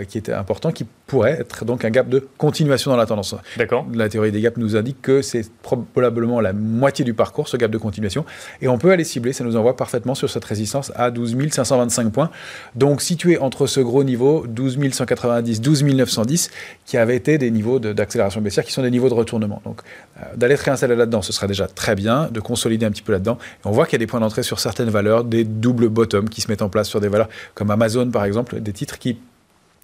qui 0.09 0.17
était 0.17 0.33
important, 0.33 0.73
qui 0.73 0.87
pourrait 1.07 1.33
être 1.33 1.65
donc 1.65 1.85
un 1.85 1.91
gap 1.91 2.09
de 2.09 2.27
continuation 2.39 2.91
dans 2.91 2.97
la 2.97 3.07
tendance. 3.07 3.35
D'accord. 3.59 3.87
La 3.93 4.09
théorie 4.09 4.33
des 4.33 4.41
gaps 4.41 4.57
nous 4.57 4.77
indique 4.77 5.03
que 5.03 5.21
c'est 5.21 5.51
probablement 5.63 6.41
la 6.41 6.53
moitié 6.55 7.05
du 7.05 7.13
parcours, 7.13 7.49
ce 7.49 7.57
gap 7.57 7.71
de 7.71 7.79
continuation, 7.79 8.25
et 8.63 8.69
on 8.69 8.79
peut 8.79 8.91
aller 8.91 9.05
cibler, 9.05 9.33
ça 9.33 9.45
nous 9.45 9.57
envoie 9.57 9.77
parfaitement 9.77 10.15
sur 10.15 10.31
cette 10.31 10.45
résistance 10.45 10.93
à 10.95 11.11
12 11.11 11.37
525 11.51 12.11
points. 12.11 12.31
Donc 12.75 13.03
situé 13.03 13.39
entre 13.39 13.67
ce 13.67 13.81
gros 13.81 14.05
niveau, 14.05 14.47
12 14.47 14.79
190, 14.93 15.61
12 15.61 15.85
910, 15.85 16.51
qui 16.87 16.94
qui 16.95 16.99
avaient 16.99 17.17
été 17.17 17.39
des 17.39 17.51
niveaux 17.51 17.81
d'accélération 17.81 18.41
baissière 18.41 18.65
qui 18.65 18.71
sont 18.71 18.83
des 18.83 18.91
niveaux 18.93 19.09
de 19.09 19.15
retournement. 19.15 19.61
Donc 19.65 19.81
euh, 20.17 20.37
d'aller 20.37 20.57
se 20.57 20.63
réinstaller 20.63 20.95
là-dedans, 20.95 21.23
ce 21.23 21.33
serait 21.33 21.49
déjà 21.49 21.67
très 21.67 21.97
bien, 21.97 22.29
de 22.31 22.39
consolider 22.39 22.87
un 22.87 22.93
petit 22.93 23.03
peu 23.03 23.11
là-dedans. 23.11 23.37
on 23.65 23.73
voit 23.73 23.87
qu'il 23.87 23.95
y 23.95 23.97
a 23.97 23.99
des 23.99 24.07
points 24.07 24.21
d'entrée 24.21 24.45
sur 24.45 24.61
certaines 24.61 24.91
valeurs, 24.91 25.25
des 25.25 25.43
doubles 25.43 25.89
bottoms 25.89 26.29
qui 26.29 26.41
se 26.41 26.49
mettent 26.49 26.63
en 26.63 26.69
place 26.69 26.89
sur 26.89 27.01
des 27.01 27.09
valeurs 27.09 27.29
comme 27.57 27.73
Amazon 27.73 28.09
par 28.13 28.25
exemple, 28.25 28.61
des 28.61 28.73
titres 28.73 29.01
qui 29.01 29.19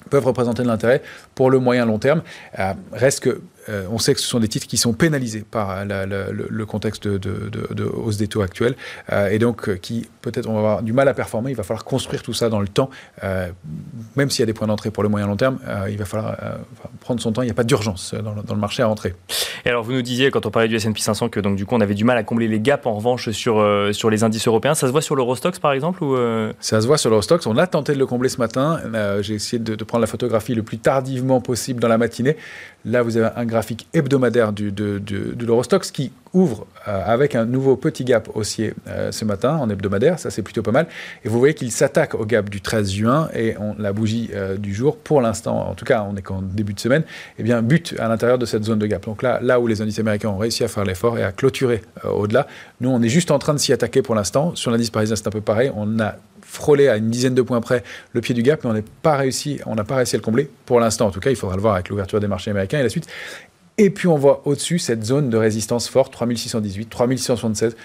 peuvent 0.09 0.25
représenter 0.25 0.63
de 0.63 0.69
l'intérêt 0.69 1.03
pour 1.35 1.51
le 1.51 1.59
moyen 1.59 1.85
long 1.85 1.99
terme. 1.99 2.23
Euh, 2.61 2.75
reste 2.93 3.25
que 3.25 3.41
euh, 3.69 3.85
on 3.91 3.99
sait 3.99 4.15
que 4.15 4.21
ce 4.21 4.27
sont 4.27 4.41
des 4.41 4.49
titres 4.49 4.67
qui 4.67 4.77
sont 4.77 4.93
pénalisés 4.93 5.45
par 5.49 5.85
le, 5.85 6.65
contexte 6.65 7.07
de, 7.07 7.85
hausse 7.85 8.17
des 8.17 8.29
taux 8.29 8.43
actuels 8.43 8.75
euh, 9.13 9.29
et 9.29 9.39
donc 9.39 9.69
euh, 9.69 9.77
qui 9.77 10.09
peut-être 10.23 10.49
on 10.49 10.55
va 10.55 10.59
avoir 10.59 10.83
du 10.83 10.93
mal 10.93 11.09
à 11.09 11.15
performer. 11.15 11.51
Il 11.51 11.57
va 11.57 11.63
falloir 11.63 11.85
construire 11.85 12.23
tout 12.23 12.33
ça 12.33 12.49
dans 12.49 12.61
le 12.61 12.69
temps, 12.69 12.91
même 14.17 14.31
s'il 14.31 14.41
y 14.41 14.43
a 14.45 14.47
des 14.47 14.53
points 14.53 14.67
d'entrée 14.67 14.91
pour 14.91 15.03
le 15.03 15.09
moyen 15.09 15.27
long 15.27 15.37
terme, 15.37 15.59
il 15.89 15.97
va 15.97 16.05
falloir 16.05 16.37
prendre 17.01 17.21
son 17.21 17.33
temps. 17.33 17.43
Il 17.43 17.47
n'y 17.47 17.51
a 17.51 17.55
pas 17.55 17.65
d'urgence 17.65 18.15
dans, 18.15 18.55
le 18.55 18.61
marché 18.61 18.83
à 18.83 18.87
rentrer. 18.87 19.15
Et 19.65 19.69
alors 19.69 19.83
vous 19.83 19.93
nous 19.93 20.03
disiez 20.03 20.31
quand 20.31 20.47
on 20.47 20.51
parlait 20.51 20.69
du 20.69 20.77
S&P 20.77 21.01
500 21.01 21.29
que 21.29 21.41
donc 21.41 21.57
du 21.57 21.67
coup 21.67 21.75
on 21.75 21.81
avait 21.81 21.95
du 21.95 22.05
mal 22.05 22.17
à 22.17 22.23
combler 22.23 22.49
les 22.49 22.61
gaps 22.61 22.87
en 22.87 22.95
revanche 22.95 23.31
sur 23.31 23.65
sur 23.93 24.11
les 24.11 24.25
indices 24.25 24.47
européens. 24.47 24.75
Ça 24.75 24.87
se 24.87 24.93
voit 24.93 25.03
sur 25.03 25.17
l'Eurostox 25.17 25.59
par 25.59 25.73
exemple 25.73 26.03
ou 26.05 26.17
Ça 26.61 26.81
se 26.81 26.87
voit 26.87 26.99
sur 26.99 27.11
l'Eurostox. 27.11 27.47
On 27.47 27.57
a 27.57 27.67
tenté 27.67 27.93
de 27.93 27.99
le 27.99 28.07
combler 28.07 28.29
ce 28.29 28.39
matin. 28.39 28.81
J'ai 29.21 29.35
essayé 29.35 29.59
de, 29.59 29.75
de 29.75 29.85
prendre 29.85 30.03
la 30.03 30.07
photographie 30.07 30.55
le 30.55 30.63
plus 30.63 30.79
tardivement 30.79 31.41
possible 31.41 31.81
dans 31.81 31.89
la 31.89 31.99
matinée. 31.99 32.37
Là, 32.85 33.03
vous 33.03 33.17
avez 33.17 33.29
un 33.37 33.45
graphique 33.45 33.87
hebdomadaire 33.93 34.53
du, 34.53 34.73
de, 34.73 34.99
de, 34.99 35.45
l'Eurostox 35.45 35.91
qui 35.91 36.13
ouvre 36.33 36.67
euh, 36.89 37.03
avec 37.05 37.35
un 37.35 37.45
nouveau 37.45 37.77
petit 37.77 38.05
gap 38.05 38.31
haussier 38.35 38.73
euh, 38.89 39.13
ce 39.13 39.25
matin 39.25 39.57
en 39.57 39.69
hebdomadaire. 39.69 40.19
Ça, 40.19 40.31
c'est 40.31 40.43
plutôt 40.43 40.63
pas 40.63 40.71
mal. 40.71 40.87
Et 41.25 41.29
vous 41.29 41.39
voyez 41.39 41.53
qu'il 41.53 41.71
s'attaque 41.73 42.15
au 42.15 42.25
gap 42.25 42.49
du 42.49 42.61
13 42.63 42.91
juin 42.91 43.29
et 43.35 43.55
la 43.79 43.93
bougie 43.93 44.31
euh, 44.33 44.57
du 44.57 44.75
jour, 44.75 44.97
pour 44.97 45.21
l'instant, 45.21 45.69
en 45.69 45.75
tout 45.75 45.85
cas, 45.85 46.07
on 46.11 46.17
est 46.17 46.23
qu'en 46.23 46.41
début 46.41 46.73
de 46.73 46.81
semaine, 46.81 47.03
eh 47.39 47.43
bien, 47.43 47.61
bute 47.61 47.95
à 47.99 48.09
l'intérieur 48.09 48.39
de 48.39 48.47
cette 48.47 48.65
zone 48.65 48.79
de 48.79 48.87
gap. 48.87 49.05
Donc 49.05 49.23
là, 49.23 49.41
là 49.43 49.61
où 49.61 49.67
les 49.67 49.83
indices 49.83 49.99
américains 49.99 50.31
ont 50.31 50.39
réussi 50.39 50.65
à 50.65 50.69
faire 50.69 50.85
l'effort 50.85 51.19
et 51.19 51.23
à 51.23 51.33
clôturer 51.33 51.83
au-delà, 52.05 52.47
nous, 52.81 52.89
on 52.89 53.03
est 53.03 53.09
juste 53.09 53.31
en 53.31 53.39
train 53.39 53.53
de 53.53 53.59
s'y 53.59 53.73
attaquer 53.75 54.01
pour 54.01 54.15
l'instant. 54.15 54.55
Sur 54.55 54.71
l'indice 54.71 54.91
parisien, 54.91 55.17
c'est 55.17 55.27
un 55.27 55.31
peu 55.31 55.43
pareil. 55.43 55.71
On 55.77 56.01
a 56.01 56.17
frôlé 56.51 56.89
à 56.89 56.97
une 56.97 57.11
dizaine 57.11 57.35
de 57.35 57.43
points 57.43 57.61
près 57.61 57.85
le 58.13 58.21
pied 58.21 58.35
du 58.35 58.43
gap, 58.43 58.65
mais 58.65 58.71
on 58.71 58.75
n'a 58.75 58.83
pas 59.03 59.17
réussi, 59.17 59.61
on 59.67 59.77
n'a 59.77 59.85
pas 59.85 59.97
réussi 59.97 60.17
à 60.17 60.19
le 60.19 60.25
combler. 60.25 60.51
Pour 60.67 60.81
l'instant, 60.81 61.07
en 61.07 61.11
tout 61.11 61.21
cas, 61.21 61.31
il 61.31 61.37
faudra 61.37 61.55
le 61.55 61.63
voir 61.63 61.75
avec 61.75 61.89
l'ouverture 61.89 62.19
des 62.19 62.27
marchés 62.27 62.51
américains 62.51 62.81
et 62.81 62.83
la 62.83 62.89
suite. 62.89 63.07
Et 63.79 63.91
puis 63.91 64.09
on 64.09 64.17
voit 64.17 64.43
au-dessus 64.45 64.79
cette 64.79 65.05
zone 65.05 65.31
de 65.31 65.37
résistance 65.37 65.89
forte, 65.89 66.13
3618, 66.13 66.87
3676. 66.87 67.77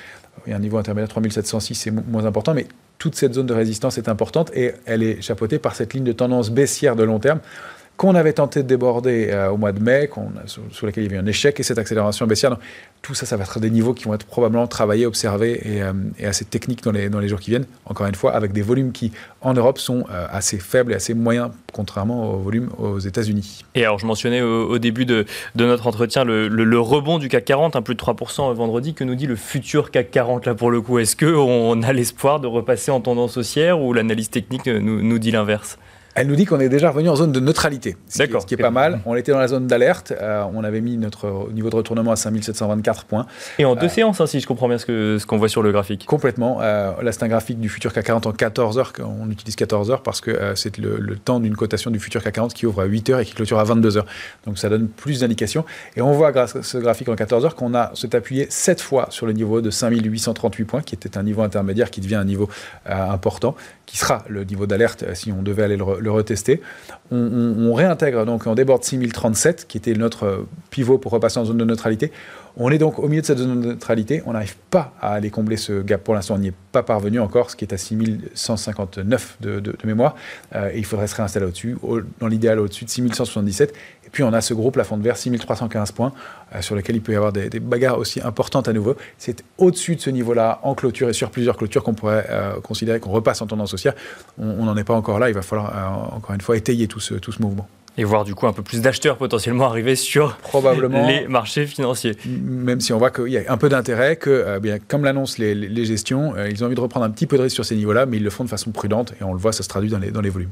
Il 0.46 0.50
y 0.50 0.54
a 0.54 0.56
un 0.58 0.60
niveau 0.60 0.78
intermédiaire 0.78 1.10
3706, 1.10 1.76
c'est 1.76 1.92
moins 1.92 2.26
important, 2.26 2.54
mais 2.54 2.68
toute 2.98 3.16
cette 3.16 3.34
zone 3.34 3.46
de 3.46 3.54
résistance 3.54 3.98
est 3.98 4.10
importante 4.10 4.52
et 4.56 4.74
elle 4.86 5.04
est 5.04 5.22
chapeautée 5.22 5.60
par 5.60 5.76
cette 5.76 5.94
ligne 5.94 6.04
de 6.04 6.12
tendance 6.12 6.50
baissière 6.50 6.96
de 6.96 7.04
long 7.04 7.20
terme 7.20 7.40
qu'on 7.98 8.16
avait 8.16 8.34
tenté 8.34 8.62
de 8.62 8.68
déborder 8.68 9.30
euh, 9.30 9.50
au 9.50 9.58
mois 9.58 9.72
de 9.72 9.82
mai, 9.82 10.10
sous, 10.48 10.86
laquelle 10.86 11.06
il 11.06 11.12
y 11.12 11.16
avait 11.16 11.24
un 11.24 11.28
échec 11.28 11.60
et 11.60 11.64
cette 11.64 11.78
accélération 11.78 12.28
baissière. 12.28 12.58
Tout 13.02 13.14
ça, 13.14 13.26
ça 13.26 13.38
va 13.38 13.44
être 13.44 13.60
des 13.60 13.70
niveaux 13.70 13.94
qui 13.94 14.06
vont 14.06 14.14
être 14.14 14.26
probablement 14.26 14.68
travaillés, 14.68 15.06
observés 15.06 15.62
et, 15.64 15.82
euh, 15.82 15.94
assez 16.24 16.44
techniques 16.44 16.84
dans 16.84 16.92
les, 16.92 17.28
jours 17.28 17.40
qui 17.40 17.52
viennent. 17.52 17.68
Encore 17.86 18.08
une 18.08 18.16
fois, 18.16 18.34
avec 18.34 18.52
des 18.52 18.64
volumes 18.64 18.92
qui, 18.92 19.12
en 19.42 19.54
Europe, 19.54 19.78
sont 19.78 20.06
euh, 20.12 20.28
assez 20.30 20.58
faibles 20.58 20.92
et 20.92 20.96
assez 20.96 21.14
moyens, 21.14 21.52
contrairement 21.72 22.34
aux 22.34 22.40
volumes 22.40 22.70
aux 22.78 23.00
États-Unis. 23.00 23.64
Et 23.76 23.86
alors, 23.86 24.00
je 24.00 24.06
mentionnais 24.06 24.42
au, 24.42 24.78
début 24.78 25.06
de, 25.06 25.26
notre 25.56 25.88
entretien 25.88 26.26
le, 26.26 26.80
rebond 26.80 27.18
du 27.18 27.30
CAC 27.30 27.46
40, 27.46 27.76
un 27.78 27.82
plus 27.82 27.96
de 27.96 28.00
3% 28.02 28.54
vendredi. 28.54 28.94
Que 28.94 29.04
nous 29.04 29.16
dit 29.16 29.28
le 29.28 29.36
futur 29.36 29.92
CAC 29.92 30.12
40 30.12 30.46
là 30.46 30.56
pour 30.56 30.70
le 30.70 30.82
coup? 30.82 31.00
Est-ce 31.00 31.16
qu'on 31.16 31.82
a 31.82 31.94
l'espoir 31.94 32.40
de 32.40 32.48
repasser 32.48 32.92
en 32.92 33.00
tendance 33.00 33.38
haussière 33.38 33.82
ou 33.82 33.94
l'analyse 33.94 34.30
technique 34.30 34.68
nous 34.68 35.20
dit 35.20 35.32
l'inverse? 35.32 35.78
Elle 36.16 36.28
nous 36.28 36.36
dit 36.38 36.46
qu'on 36.46 36.62
est 36.62 36.70
déjà 36.70 36.92
revenu 36.92 37.10
en 37.10 37.18
zone 37.18 37.34
de 37.34 37.42
neutralité, 37.42 37.98
ce, 38.08 38.24
qui, 38.24 38.40
ce 38.40 38.46
qui 38.46 38.54
est 38.54 38.58
pas 38.58 38.72
mal. 38.72 39.02
On 39.06 39.16
était 39.16 39.34
dans 39.34 39.40
la 39.40 39.50
zone 39.50 39.68
d'alerte, 39.68 40.14
euh, 40.20 40.46
on 40.54 40.64
avait 40.64 40.80
mis 40.80 40.98
notre 40.98 41.52
niveau 41.52 41.70
de 41.70 41.76
retournement 41.76 42.12
à 42.12 42.16
5724 42.16 43.04
points. 43.04 43.26
Et 43.60 43.66
en 43.66 43.76
deux 43.76 43.88
euh, 43.88 43.90
séances, 43.90 44.22
hein, 44.22 44.26
si 44.26 44.40
je 44.40 44.48
comprends 44.48 44.70
bien 44.70 44.78
ce 44.78 44.86
qu'on 44.86 45.20
ce 45.20 45.26
qu'on 45.26 45.38
voit 45.38 45.50
sur 45.50 45.62
le 45.62 45.74
graphique. 45.74 46.06
Complètement. 46.06 46.60
Euh, 46.62 46.94
là, 47.02 47.12
c'est 47.12 47.24
un 47.24 47.28
graphique 47.28 47.60
du 47.60 47.68
futur 47.68 47.92
CAC 47.92 48.06
40 48.06 48.28
en 48.28 48.32
14 48.32 48.78
heures. 48.78 48.94
On 49.00 49.30
utilise 49.30 49.58
14 49.58 49.92
heures 49.92 50.04
parce 50.04 50.22
que 50.22 50.54
c'est 50.56 50.78
le, 50.78 51.18
temps 51.18 51.42
d'une 51.42 51.56
cotation 51.56 51.92
du 51.92 52.00
futur 52.00 52.24
CAC 52.24 52.36
40 52.36 52.54
qui 52.54 52.66
ouvre 52.66 52.82
à 52.82 52.86
8 52.86 53.10
heures 53.10 53.20
et 53.20 53.26
qui 53.26 53.34
clôture 53.34 53.60
à 53.60 53.66
22 53.66 53.98
heures. 53.98 54.06
Donc 54.46 54.58
ça 54.58 54.70
donne 54.70 54.88
plus 54.88 55.20
d'indications. 55.20 55.66
Et 55.98 56.02
on 56.02 56.14
voit 56.14 56.32
grâce 56.32 56.56
à 56.56 56.64
ce 56.64 56.78
graphique 56.78 57.10
en 57.10 57.16
14 57.16 57.44
heures 57.44 57.56
qu'on 57.56 57.74
a 57.74 57.92
s'est 57.94 58.16
appuyé 58.16 58.48
7 58.50 58.80
fois 58.80 59.08
sur 59.10 59.26
le 59.26 59.34
niveau 59.34 59.60
de 59.60 59.70
5838 59.70 60.66
points, 60.66 60.82
qui 60.82 60.96
était 60.96 61.18
un 61.18 61.24
niveau 61.24 61.42
intermédiaire 61.42 61.92
qui 61.92 62.00
devient 62.00 62.16
un 62.16 62.26
niveau 62.26 62.48
important, 62.86 63.56
qui 63.86 63.98
sera 63.98 64.24
le 64.30 64.46
niveau 64.46 64.66
d'alerte 64.66 65.04
si 65.14 65.32
on 65.32 65.42
devait 65.42 65.64
aller 65.64 65.78
le 65.78 66.05
retester 66.10 66.62
on, 67.12 67.74
réintègre 67.74 68.26
donc, 68.26 68.48
on 68.48 68.56
déborde 68.56 68.84
6037, 68.84 69.66
qui 69.68 69.78
était 69.78 69.94
notre 69.94 70.46
pivot 70.72 70.98
pour 70.98 71.12
repasser 71.12 71.40
en 71.40 71.46
zone 71.46 71.58
de 71.58 71.66
neutralité. 71.66 72.12
On 72.58 72.70
est 72.70 72.78
donc 72.78 73.00
au 73.00 73.10
milieu 73.10 73.22
de 73.22 73.26
cette 73.26 73.40
zone 73.40 73.60
de 73.60 73.68
neutralité. 73.68 74.24
On 74.26 74.32
n'arrive 74.32 74.56
pas 74.70 74.94
à 75.02 75.14
aller 75.14 75.30
combler 75.30 75.58
ce 75.58 75.82
gap 75.82 76.02
pour 76.02 76.14
l'instant. 76.14 76.36
On 76.36 76.38
n'y 76.38 76.48
est 76.48 76.54
pas 76.72 76.84
parvenu 76.84 77.20
encore, 77.20 77.52
ce 77.52 77.56
qui 77.58 77.66
est 77.66 77.74
à 77.74 77.78
6159 77.78 79.38
de, 79.42 79.60
de, 79.60 79.76
mémoire. 79.84 80.16
Euh, 80.56 80.72
il 80.74 80.86
faudrait 80.86 81.08
se 81.08 81.16
réinstaller 81.16 81.46
au-dessus, 81.46 81.76
dans 82.20 82.28
l'idéal 82.28 82.60
au-dessus 82.60 82.86
de 82.86 82.90
6177. 82.90 83.74
Et 84.06 84.10
puis 84.10 84.24
on 84.24 84.32
a 84.32 84.40
ce 84.40 84.54
gros 84.54 84.72
plafond 84.72 84.96
de 84.96 85.04
verre, 85.04 85.18
6315 85.18 85.92
points, 85.92 86.14
euh, 86.54 86.62
sur 86.62 86.76
lequel 86.76 86.96
il 86.96 87.02
peut 87.02 87.12
y 87.12 87.16
avoir 87.16 87.34
des, 87.34 87.50
bagarres 87.60 87.98
aussi 87.98 88.22
importantes 88.22 88.70
à 88.70 88.74
nouveau. 88.74 88.96
C'est 89.18 89.44
au-dessus 89.58 89.98
de 89.98 90.02
ce 90.02 90.10
niveau-là, 90.10 90.62
en 90.64 90.76
clôture 90.76 91.10
et 91.10 91.14
sur 91.14 91.32
plusieurs 91.32 91.58
clôtures, 91.58 91.84
qu'on 91.84 91.94
pourrait 91.94 92.26
euh, 92.30 92.62
considérer 92.62 93.02
qu'on 93.02 93.12
repasse 93.12 93.42
en 93.42 93.48
tendance 93.48 93.74
haussière. 93.74 93.96
On 94.38 94.64
n'en 94.64 94.78
est 94.78 94.86
pas 94.86 94.96
encore 94.96 95.20
là. 95.20 95.30
Il 95.30 95.36
va 95.36 95.42
falloir, 95.42 96.14
encore 96.14 96.34
une 96.34 96.42
fois, 96.42 96.56
étayer 96.56 96.88
tout 96.88 97.02
ce, 97.02 97.16
tout 97.16 97.34
ce 97.34 97.42
mouvement 97.42 97.68
et 97.98 98.04
voir 98.04 98.24
du 98.24 98.36
coup 98.36 98.48
un 98.48 98.54
peu 98.54 98.62
plus 98.62 98.82
d'acheteurs 98.82 99.18
potentiellement 99.18 99.66
arriver 99.66 99.96
sur 99.96 100.38
Probablement, 100.38 101.08
les 101.08 101.28
marchés 101.28 101.66
financiers. 101.66 102.16
Même 102.26 102.82
si 102.82 102.94
on 102.94 102.98
voit 102.98 103.12
qu'il 103.12 103.28
y 103.28 103.38
a 103.38 103.44
un 103.48 103.58
peu 103.58 103.70
d'intérêt, 103.70 104.16
que 104.16 104.30
euh, 104.30 104.60
bien, 104.60 104.78
comme 104.80 105.04
l'annoncent 105.04 105.36
les, 105.40 105.56
les, 105.56 105.86
gestions, 105.86 106.34
euh, 106.36 106.50
ils 106.50 106.64
ont 106.64 106.68
envie 106.68 106.76
de 106.76 106.82
reprendre 106.82 107.06
un 107.06 107.10
petit 107.10 107.28
peu 107.28 107.38
de 107.38 107.44
risque 107.44 107.56
sur 107.56 107.66
ces 107.66 107.76
niveaux-là, 107.76 108.06
mais 108.06 108.18
ils 108.18 108.24
le 108.24 108.30
font 108.30 108.44
de 108.44 108.50
façon 108.50 108.72
prudente 108.72 109.14
et 109.20 109.24
on 109.24 109.34
le 109.34 109.40
voit, 109.40 109.54
ça 109.54 109.64
se 109.64 109.70
traduit 109.70 109.90
dans 109.90 110.00
les, 110.00 110.12
dans 110.12 110.22
les 110.22 110.30
volumes. 110.30 110.50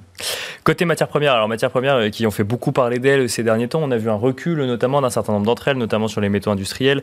Côté 0.64 0.86
matières 0.86 1.10
premières, 1.10 1.34
alors 1.34 1.48
matières 1.48 1.72
premières 1.72 1.96
euh, 1.96 2.10
qui 2.10 2.26
ont 2.26 2.32
fait 2.32 2.44
beaucoup 2.44 2.72
parler 2.72 3.00
d'elles 3.00 3.30
ces 3.30 3.44
derniers 3.44 3.68
temps, 3.68 3.82
on 3.84 3.92
a 3.92 3.98
vu 3.98 4.10
un 4.10 4.16
recul 4.16 4.64
notamment 4.66 5.02
d'un 5.02 5.10
certain 5.10 5.34
nombre 5.34 5.46
d'entre 5.46 5.68
elles, 5.68 5.78
notamment 5.78 6.08
sur 6.08 6.22
les 6.22 6.30
métaux 6.30 6.52
industriels 6.52 7.02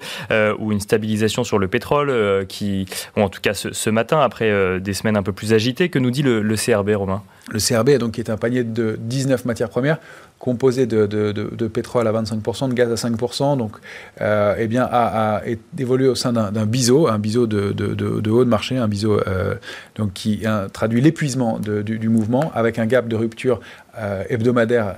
ou 0.59 0.73
une 0.73 0.80
stabilisation 0.80 1.44
sur 1.44 1.59
le 1.59 1.68
pétrole 1.68 2.47
qui, 2.47 2.87
en 3.16 3.28
tout 3.28 3.40
cas 3.40 3.54
ce, 3.54 3.90
matin, 3.90 4.20
après 4.20 4.80
des 4.80 4.94
semaines 4.94 5.16
un 5.16 5.23
peu 5.23 5.32
plus 5.32 5.52
agitées, 5.52 5.88
que 5.88 5.99
nous 5.99 6.11
dit 6.11 6.23
le, 6.23 6.42
le 6.42 6.56
CRB, 6.56 6.90
Romain? 6.94 7.23
Le 7.50 7.59
CRB, 7.59 7.99
donc, 7.99 8.12
qui 8.12 8.21
est 8.21 8.30
un 8.30 8.37
panier 8.37 8.64
de 8.64 8.99
19 9.00 9.45
matières 9.45 9.69
premières 9.69 9.99
composé 10.40 10.87
de, 10.87 11.04
de, 11.07 11.69
pétrole 11.69 12.09
à 12.09 12.12
25%, 12.12 12.71
de 12.71 12.75
gaz 12.75 12.90
à 12.90 13.09
5%, 13.09 13.59
donc 13.59 13.76
euh, 14.23 14.54
eh 14.59 14.66
bien, 14.69 14.88
a, 14.90 15.42
évolué 15.78 16.09
au 16.09 16.14
sein 16.14 16.33
d'un 16.33 16.66
biseau, 16.66 17.09
un 17.09 17.19
biseau 17.19 17.47
de, 17.47 18.30
haut 18.30 18.45
de 18.45 18.49
marché, 18.49 18.78
un 18.78 18.88
biseau 18.88 19.21
euh, 19.21 19.54
donc, 19.97 20.14
qui 20.14 20.45
traduit 20.73 21.02
l'épuisement 21.02 21.59
du, 21.59 21.99
du, 21.99 22.09
mouvement 22.09 22.50
avec 22.54 22.78
un 22.78 22.87
gap 22.87 23.07
de 23.07 23.16
rupture 23.16 23.61
euh, 23.99 24.23
hebdomadaire 24.28 24.94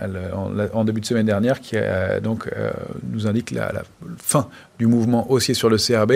en, 0.75 0.84
début 0.84 1.00
de 1.00 1.06
semaine 1.06 1.25
dernière 1.25 1.61
qui 1.61 1.76
euh, 1.76 2.20
donc, 2.20 2.46
euh, 2.54 2.70
nous 3.11 3.26
indique 3.26 3.50
la, 3.50 3.72
fin 4.18 4.49
du 4.78 4.87
mouvement 4.87 5.30
haussier 5.30 5.54
sur 5.54 5.70
le 5.70 5.78
CRB 5.78 6.14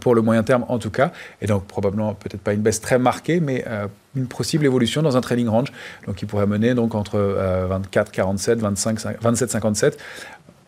pour 0.00 0.14
le 0.14 0.22
moyen 0.22 0.42
terme 0.42 0.64
en 0.68 0.78
tout 0.78 0.90
cas. 0.90 1.12
Et 1.40 1.46
donc 1.46 1.66
probablement 1.66 2.14
peut-être 2.14 2.40
pas 2.40 2.52
une 2.52 2.62
baisse 2.62 2.80
très 2.80 2.98
marquée, 2.98 3.38
mais 3.38 3.64
une 4.16 4.26
possible 4.26 4.64
évolution 4.64 5.02
dans 5.02 5.16
un 5.16 5.20
trading 5.20 5.48
range 5.48 5.72
donc 6.06 6.16
qui 6.16 6.26
pourrait 6.26 6.46
mener 6.46 6.74
donc 6.74 6.94
entre 6.94 7.18
24, 7.68 8.10
47, 8.10 8.58
25, 8.58 9.20
27, 9.20 9.50
57. 9.50 9.98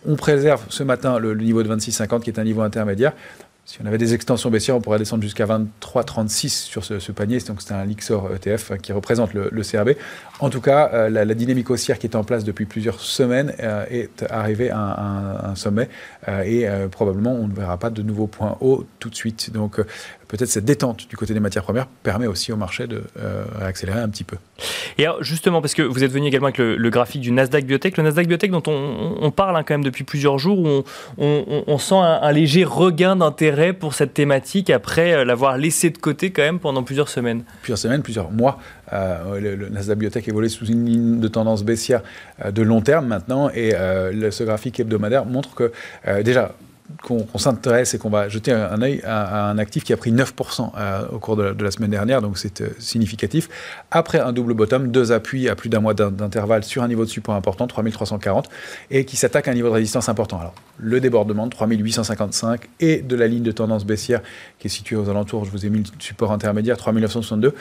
On 0.06 0.14
préserve 0.14 0.64
ce 0.68 0.84
matin 0.84 1.18
le, 1.18 1.34
le 1.34 1.42
niveau 1.42 1.62
de 1.62 1.74
26,50 1.74 2.20
qui 2.20 2.30
est 2.30 2.38
un 2.38 2.44
niveau 2.44 2.62
intermédiaire. 2.62 3.12
Si 3.68 3.76
on 3.82 3.86
avait 3.86 3.98
des 3.98 4.14
extensions 4.14 4.48
baissières, 4.48 4.76
on 4.76 4.80
pourrait 4.80 4.98
descendre 4.98 5.22
jusqu'à 5.22 5.44
23,36 5.44 6.48
sur 6.48 6.86
ce, 6.86 7.12
panier. 7.12 7.38
Donc 7.40 7.60
c'est 7.60 7.74
un 7.74 7.84
Lixor 7.84 8.30
ETF 8.34 8.78
qui 8.80 8.94
représente 8.94 9.34
le, 9.34 9.62
CRB. 9.62 9.90
En 10.40 10.50
tout 10.50 10.60
cas, 10.60 10.90
euh, 10.92 11.08
la, 11.08 11.34
dynamique 11.34 11.68
haussière 11.70 11.98
qui 11.98 12.06
est 12.06 12.14
en 12.14 12.22
place 12.22 12.44
depuis 12.44 12.64
plusieurs 12.64 13.00
semaines 13.00 13.54
euh, 13.60 13.84
est 13.90 14.24
arrivée 14.30 14.70
à 14.70 15.50
un, 15.50 15.54
sommet 15.56 15.88
euh, 16.28 16.42
et 16.42 16.88
probablement 16.90 17.32
on 17.32 17.48
ne 17.48 17.54
verra 17.54 17.76
pas 17.78 17.90
de 17.90 18.02
nouveaux 18.02 18.26
points 18.26 18.56
hauts 18.60 18.86
tout 19.00 19.10
de 19.10 19.14
suite. 19.14 19.50
Donc 19.52 19.78
peut-être 20.28 20.48
cette 20.48 20.64
détente 20.64 21.08
du 21.08 21.16
côté 21.16 21.34
des 21.34 21.40
matières 21.40 21.64
premières 21.64 21.86
permet 21.86 22.26
aussi 22.26 22.52
au 22.52 22.56
marché 22.56 22.86
de 22.86 23.02
réaccélérer 23.58 24.00
un 24.00 24.08
petit 24.08 24.24
peu. 24.24 24.36
Et 24.98 25.06
alors 25.06 25.22
justement, 25.22 25.60
parce 25.60 25.74
que 25.74 25.82
vous 25.82 26.04
êtes 26.04 26.12
venu 26.12 26.26
également 26.26 26.46
avec 26.46 26.58
le, 26.58 26.90
graphique 26.90 27.22
du 27.22 27.32
Nasdaq 27.32 27.64
Biotech, 27.64 27.96
le 27.96 28.02
Nasdaq 28.04 28.28
Biotech 28.28 28.50
dont 28.50 28.62
on, 28.66 29.30
parle 29.30 29.56
hein, 29.56 29.62
quand 29.62 29.74
même 29.74 29.84
depuis 29.84 30.04
plusieurs 30.04 30.38
jours, 30.38 30.58
où 30.58 30.84
on, 31.18 31.78
sent 31.78 31.94
un, 31.96 32.32
léger 32.32 32.64
regain 32.64 33.16
d'intérêt 33.16 33.72
pour 33.72 33.94
cette 33.94 34.14
thématique 34.14 34.70
après 34.70 35.24
l'avoir 35.24 35.56
laissé 35.56 35.90
de 35.90 35.98
côté 35.98 36.30
quand 36.30 36.42
même 36.42 36.58
pendant 36.58 36.82
plusieurs 36.82 37.08
semaines. 37.08 37.44
Plusieurs 37.62 37.78
semaines, 37.78 38.02
plusieurs 38.02 38.30
mois. 38.30 38.58
Le, 38.92 39.68
Nasdaq 39.68 39.98
Biotech 39.98 40.28
évolue 40.28 40.48
sous 40.48 40.66
une 40.66 40.86
ligne 40.86 41.20
de 41.20 41.28
tendance 41.28 41.64
baissière 41.64 42.02
de 42.48 42.62
long 42.62 42.80
terme 42.80 43.06
maintenant, 43.06 43.50
et 43.50 43.72
ce 43.72 44.44
graphique 44.44 44.80
hebdomadaire 44.80 45.24
montre 45.24 45.54
que 45.54 45.72
déjà 46.22 46.54
qu'on 47.02 47.26
s'intéresse 47.38 47.94
et 47.94 47.98
qu'on 47.98 48.08
va 48.08 48.28
jeter 48.28 48.52
un, 48.52 48.80
œil 48.80 49.02
à, 49.04 49.50
un 49.50 49.58
actif 49.58 49.84
qui 49.84 49.92
a 49.92 49.96
pris 49.96 50.12
9% 50.12 50.70
euh, 50.76 51.06
au 51.12 51.18
cours 51.18 51.36
de, 51.36 51.54
la 51.62 51.70
semaine 51.70 51.90
dernière, 51.90 52.22
donc 52.22 52.38
c'est 52.38 52.60
euh, 52.60 52.70
significatif. 52.78 53.48
Après 53.90 54.18
un 54.18 54.32
double 54.32 54.54
bottom, 54.54 54.90
deux 54.90 55.12
appuis 55.12 55.48
à 55.48 55.54
plus 55.54 55.68
d'un 55.68 55.80
mois 55.80 55.94
d'intervalle 55.94 56.64
sur 56.64 56.82
un 56.82 56.88
niveau 56.88 57.04
de 57.04 57.10
support 57.10 57.34
important, 57.34 57.66
3340, 57.66 58.48
et 58.90 59.04
qui 59.04 59.16
s'attaque 59.16 59.48
à 59.48 59.50
un 59.50 59.54
niveau 59.54 59.68
de 59.68 59.74
résistance 59.74 60.08
important. 60.08 60.40
Alors, 60.40 60.54
le 60.78 61.00
débordement 61.00 61.46
de 61.46 61.50
3855 61.50 62.68
et 62.80 63.02
de 63.02 63.16
la 63.16 63.26
ligne 63.26 63.42
de 63.42 63.52
tendance 63.52 63.84
baissière 63.84 64.20
qui 64.58 64.68
est 64.68 64.70
située 64.70 64.96
aux 64.96 65.08
alentours, 65.08 65.44
je 65.44 65.50
vous 65.50 65.66
ai 65.66 65.70
mis 65.70 65.80
le 65.80 65.84
support 65.98 66.32
intermédiaire, 66.32 66.78
3962, 66.78 67.54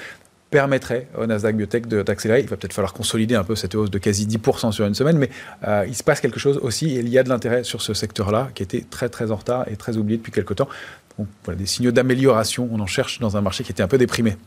permettrait 0.49 1.07
au 1.17 1.25
Nasdaq 1.25 1.55
Biotech 1.55 1.87
d'accélérer. 1.87 2.41
Il 2.41 2.47
va 2.47 2.57
peut-être 2.57 2.73
falloir 2.73 2.93
consolider 2.93 3.35
un 3.35 3.43
peu 3.43 3.55
cette 3.55 3.75
hausse 3.75 3.91
de 3.91 3.97
quasi 3.97 4.25
10% 4.25 4.71
sur 4.71 4.85
une 4.85 4.95
semaine, 4.95 5.17
mais 5.17 5.29
euh, 5.67 5.85
il 5.87 5.95
se 5.95 6.03
passe 6.03 6.21
quelque 6.21 6.39
chose 6.39 6.57
aussi. 6.61 6.95
Et 6.95 6.99
il 6.99 7.09
y 7.09 7.17
a 7.17 7.23
de 7.23 7.29
l'intérêt 7.29 7.63
sur 7.63 7.81
ce 7.81 7.93
secteur-là 7.93 8.49
qui 8.55 8.63
était 8.63 8.85
très 8.89 9.09
très 9.09 9.31
en 9.31 9.35
retard 9.35 9.67
et 9.67 9.75
très 9.75 9.97
oublié 9.97 10.17
depuis 10.17 10.31
quelques 10.31 10.55
temps 10.55 10.69
voilà, 11.43 11.57
des 11.57 11.65
signaux 11.65 11.91
d'amélioration, 11.91 12.69
on 12.71 12.79
en 12.79 12.85
cherche 12.85 13.19
dans 13.19 13.37
un 13.37 13.41
marché 13.41 13.63
qui 13.63 13.71
était 13.71 13.83
un 13.83 13.87
peu 13.87 13.97
déprimé. 13.97 14.37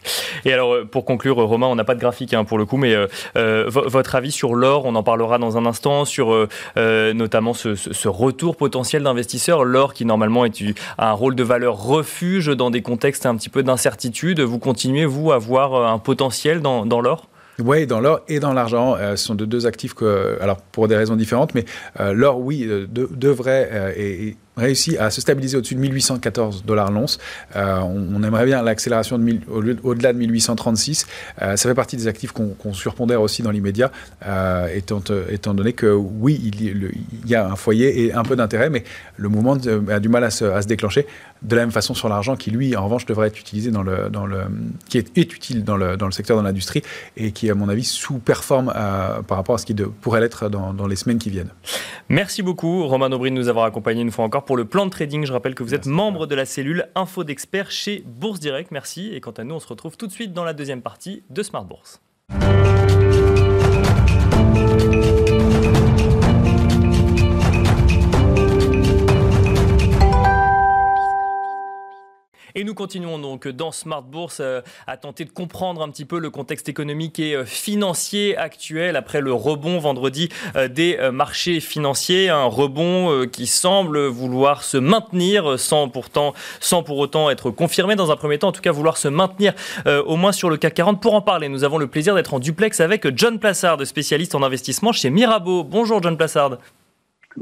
Et 0.45 0.53
alors, 0.53 0.75
euh, 0.75 0.85
pour 0.85 1.05
conclure, 1.05 1.37
Romain, 1.37 1.67
on 1.67 1.75
n'a 1.75 1.85
pas 1.85 1.95
de 1.95 2.00
graphique 2.00 2.35
hein, 2.35 2.45
pour 2.45 2.59
le 2.59 2.67
coup, 2.67 2.77
mais 2.77 2.95
euh, 2.95 3.07
euh, 3.37 3.65
votre 3.69 4.15
avis 4.15 4.31
sur 4.31 4.55
l'or, 4.55 4.85
on 4.85 4.95
en 4.95 5.03
parlera 5.03 5.39
dans 5.39 5.57
un 5.59 5.67
instant, 5.67 6.05
sur 6.05 6.49
notamment 6.77 7.55
ce, 7.55 8.09
retour 8.09 8.57
potentiel 8.57 9.03
d'investisseurs, 9.03 9.65
l'or 9.65 9.95
qui 9.95 10.05
normalement 10.05 10.45
est, 10.45 10.62
a 10.99 11.11
un 11.11 11.12
rôle 11.12 11.35
de 11.35 11.43
valeur 11.43 11.83
refuge 11.83 12.47
dans 12.47 12.71
des 12.71 12.83
contextes 12.83 13.27
un 13.27 13.37
petit 13.37 13.49
peu 13.49 13.62
d'incertitude. 13.62 14.41
Vous 14.41 14.59
continuez, 14.59 15.05
vous, 15.05 15.33
à 15.33 15.39
voir 15.39 15.91
un 15.91 15.99
potentiel 15.99 16.61
dans, 16.61 17.00
l'or? 17.00 17.29
Oui, 17.59 17.87
dans 17.87 18.00
l'or 18.00 18.21
et 18.29 18.41
dans 18.41 18.53
l'argent, 18.53 18.97
ce 18.99 19.17
sont 19.17 19.35
de 19.35 19.45
deux 19.45 19.67
actifs 19.67 19.95
que, 19.95 20.39
alors 20.41 20.57
pour 20.57 20.89
des 20.89 20.97
raisons 20.97 21.17
différentes, 21.17 21.55
mais 21.55 21.65
l'or, 21.99 22.41
oui, 22.41 22.69
devrait 22.89 23.95
et 23.97 24.37
réussi 24.61 24.97
à 24.99 25.11
se 25.11 25.21
stabiliser 25.21 25.57
au-dessus 25.57 25.75
de 25.75 25.81
1814 25.81 26.64
dollars 26.64 26.90
l'once. 26.90 27.19
Euh, 27.57 27.79
on, 27.81 28.23
aimerait 28.23 28.45
bien 28.45 28.62
l'accélération 28.62 29.19
au-delà 29.83 30.12
de 30.12 30.19
1836. 30.19 31.07
Euh, 31.40 31.57
ça 31.57 31.69
fait 31.69 31.75
partie 31.75 31.97
des 31.97 32.07
actifs 32.07 32.33
qu'on 32.33 32.73
surpondère 32.73 33.23
aussi 33.23 33.43
dans 33.43 33.50
l'immédiat, 33.50 33.90
euh, 34.26 34.69
étant, 34.75 35.55
donné 35.55 35.73
que 35.73 35.87
oui, 35.87 36.40
il, 36.43 36.93
y 37.26 37.35
a 37.35 37.47
un 37.47 37.57
foyer 37.57 38.05
et 38.05 38.12
un 38.12 38.23
peu 38.23 38.37
d'intérêt, 38.37 38.71
mais 38.71 38.85
le 39.17 39.29
mouvement 39.29 39.57
a 39.88 40.00
du 40.00 40.09
mal 40.09 40.25
à 40.25 40.31
se, 40.31 40.67
déclencher. 40.67 41.07
De 41.43 41.57
la 41.57 41.62
même 41.62 41.71
façon 41.71 41.95
sur 41.95 42.11
l'argent, 42.11 42.37
qui 42.37 42.50
lui, 42.50 42.76
en 42.76 42.85
revanche, 42.85 43.07
devrait 43.07 43.29
être 43.29 43.40
utilisé 43.40 43.71
dans 43.71 43.83
le, 43.83 44.11
dans 44.11 44.26
qui 44.88 44.99
est, 44.99 45.17
utile 45.17 45.64
dans 45.64 45.76
le, 45.76 45.97
secteur 46.11 46.37
de 46.37 46.43
l'industrie 46.43 46.83
et 47.17 47.33
qui, 47.33 47.49
à 47.50 47.55
mon 47.55 47.69
avis, 47.69 47.85
sous-performe 47.85 48.73
par 49.26 49.38
rapport 49.38 49.55
à 49.55 49.59
ce 49.59 49.64
qui 49.64 49.75
pourrait 49.75 50.21
l'être 50.21 50.49
dans, 50.50 50.87
les 50.87 50.97
semaines 50.97 51.19
qui 51.19 51.31
viennent. 51.31 51.50
Merci 52.09 52.43
beaucoup, 52.43 52.87
Romain 52.87 53.11
Aubry, 53.12 53.31
de 53.31 53.37
nous 53.37 53.49
avoir 53.49 53.64
accompagnés 53.64 54.02
une 54.02 54.11
fois 54.11 54.25
encore 54.25 54.45
le 54.57 54.64
plan 54.64 54.87
de 54.87 54.90
trading. 54.90 55.25
Je 55.25 55.33
rappelle 55.33 55.54
que 55.54 55.62
vous 55.62 55.75
êtes 55.75 55.87
membre 55.87 56.26
de 56.26 56.35
la 56.35 56.45
cellule 56.45 56.87
Info 56.95 57.25
d'experts 57.25 57.71
chez 57.71 58.02
Bourse 58.07 58.40
Direct. 58.40 58.71
Merci. 58.71 59.12
Et 59.14 59.21
quant 59.21 59.30
à 59.33 59.45
nous, 59.45 59.54
on 59.54 59.61
se 59.61 59.69
retrouve 59.69 59.97
tout 59.97 60.07
de 60.07 60.12
suite 60.12 60.33
dans 60.33 60.45
la 60.45 60.52
deuxième 60.52 60.83
partie 60.83 61.23
de 61.30 61.42
Smart 61.42 61.64
Bourse. 61.64 62.00
Et 72.54 72.65
nous 72.65 72.75
continuons 72.75 73.19
donc 73.19 73.47
dans 73.47 73.71
Smart 73.71 74.02
Bourse 74.02 74.39
euh, 74.41 74.60
à 74.86 74.97
tenter 74.97 75.25
de 75.25 75.30
comprendre 75.30 75.82
un 75.82 75.89
petit 75.89 76.04
peu 76.04 76.19
le 76.19 76.30
contexte 76.30 76.69
économique 76.69 77.19
et 77.19 77.34
euh, 77.34 77.45
financier 77.45 78.36
actuel 78.36 78.97
après 78.97 79.21
le 79.21 79.32
rebond 79.32 79.78
vendredi 79.78 80.28
euh, 80.56 80.69
des 80.69 80.99
marchés 81.13 81.60
financiers, 81.60 82.28
un 82.28 82.45
rebond 82.45 83.26
qui 83.26 83.47
semble 83.47 84.06
vouloir 84.06 84.65
se 84.65 84.76
maintenir 84.76 85.58
sans 85.58 85.89
pourtant 85.89 86.34
sans 86.60 86.82
pour 86.82 86.99
autant 86.99 87.30
être 87.30 87.50
confirmé 87.50 87.97
dans 87.97 88.10
un 88.10 88.17
premier 88.17 88.39
temps, 88.39 88.49
en 88.49 88.52
tout 88.52 88.60
cas 88.60 88.73
vouloir 88.73 88.97
se 88.97 89.08
maintenir 89.08 89.54
au 89.86 90.17
moins 90.17 90.32
sur 90.32 90.50
le 90.50 90.56
CAC 90.56 90.75
40. 90.75 91.02
Pour 91.02 91.15
en 91.15 91.23
parler, 91.23 91.49
nous 91.49 91.65
avons 91.65 91.78
le 91.78 91.86
plaisir 91.86 92.15
d'être 92.15 92.34
en 92.34 92.39
duplex 92.39 92.80
avec 92.80 93.17
John 93.17 93.39
Plassard, 93.39 93.84
spécialiste 93.86 94.34
en 94.34 94.43
investissement 94.43 94.93
chez 94.93 95.10
Mirabeau. 95.10 95.65
Bonjour 95.65 96.02
John 96.02 96.17
Plassard. 96.17 96.58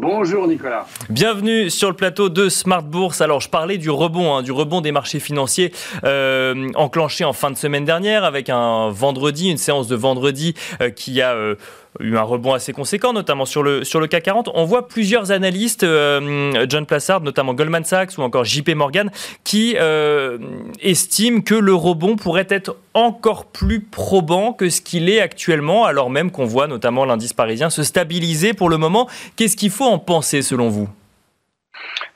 Bonjour 0.01 0.47
Nicolas. 0.47 0.87
Bienvenue 1.11 1.71
sur 1.71 1.89
le 1.89 1.97
plateau 1.97 2.29
de 2.29 2.49
Smart 2.49 2.85
Bourse. 2.85 3.21
Alors 3.21 3.41
je 3.41 3.49
parlais 3.49 3.79
du 3.79 3.91
rebond, 3.91 4.33
hein, 4.37 4.43
du 4.43 4.53
rebond 4.53 4.81
des 4.81 4.93
marchés 4.93 5.19
financiers 5.19 5.73
euh, 6.05 6.69
enclenché 6.77 7.25
en 7.25 7.33
fin 7.33 7.51
de 7.51 7.57
semaine 7.57 7.85
dernière 7.85 8.23
avec 8.23 8.49
un 8.49 8.91
vendredi, 8.91 9.51
une 9.51 9.57
séance 9.57 9.89
de 9.89 9.97
vendredi 9.97 10.55
euh, 10.81 10.91
qui 10.91 11.21
a 11.21 11.33
euh, 11.33 11.57
eu 12.01 12.17
un 12.17 12.23
rebond 12.23 12.53
assez 12.55 12.73
conséquent, 12.73 13.13
notamment 13.13 13.45
sur 13.45 13.63
le, 13.63 13.85
sur 13.85 14.01
le 14.01 14.07
CAC 14.07 14.25
40. 14.25 14.51
On 14.55 14.65
voit 14.65 14.89
plusieurs 14.89 15.31
analystes, 15.33 15.83
euh, 15.85 16.67
John 16.69 16.87
Plassard, 16.87 17.21
notamment 17.21 17.55
Goldman 17.55 17.85
Sachs 17.85 18.19
ou 18.19 18.23
encore 18.23 18.45
JP 18.45 18.71
Morgan, 18.75 19.11
qui 19.45 19.77
euh, 19.79 20.39
estiment 20.81 21.41
que 21.41 21.55
le 21.55 21.75
rebond 21.75 22.17
pourrait 22.17 22.47
être 22.49 22.77
encore 22.95 23.47
plus 23.47 23.81
probant 23.81 24.53
que 24.53 24.71
ce 24.71 24.81
qu'il 24.81 25.09
est 25.09 25.21
actuellement, 25.21 25.85
alors 25.85 26.11
même 26.11 26.31
qu'on 26.31 26.47
voit 26.47 26.67
notamment 26.67 27.05
l'indice 27.05 27.33
parisien 27.33 27.71
se 27.71 27.83
stabiliser 27.83 28.55
pour 28.55 28.69
le 28.69 28.77
moment. 28.77 29.09
Qu'est-ce 29.37 29.57
qu'il 29.57 29.71
faut 29.71 29.85
en 29.85 29.99
penser 29.99 30.43
selon 30.43 30.69
vous? 30.69 30.89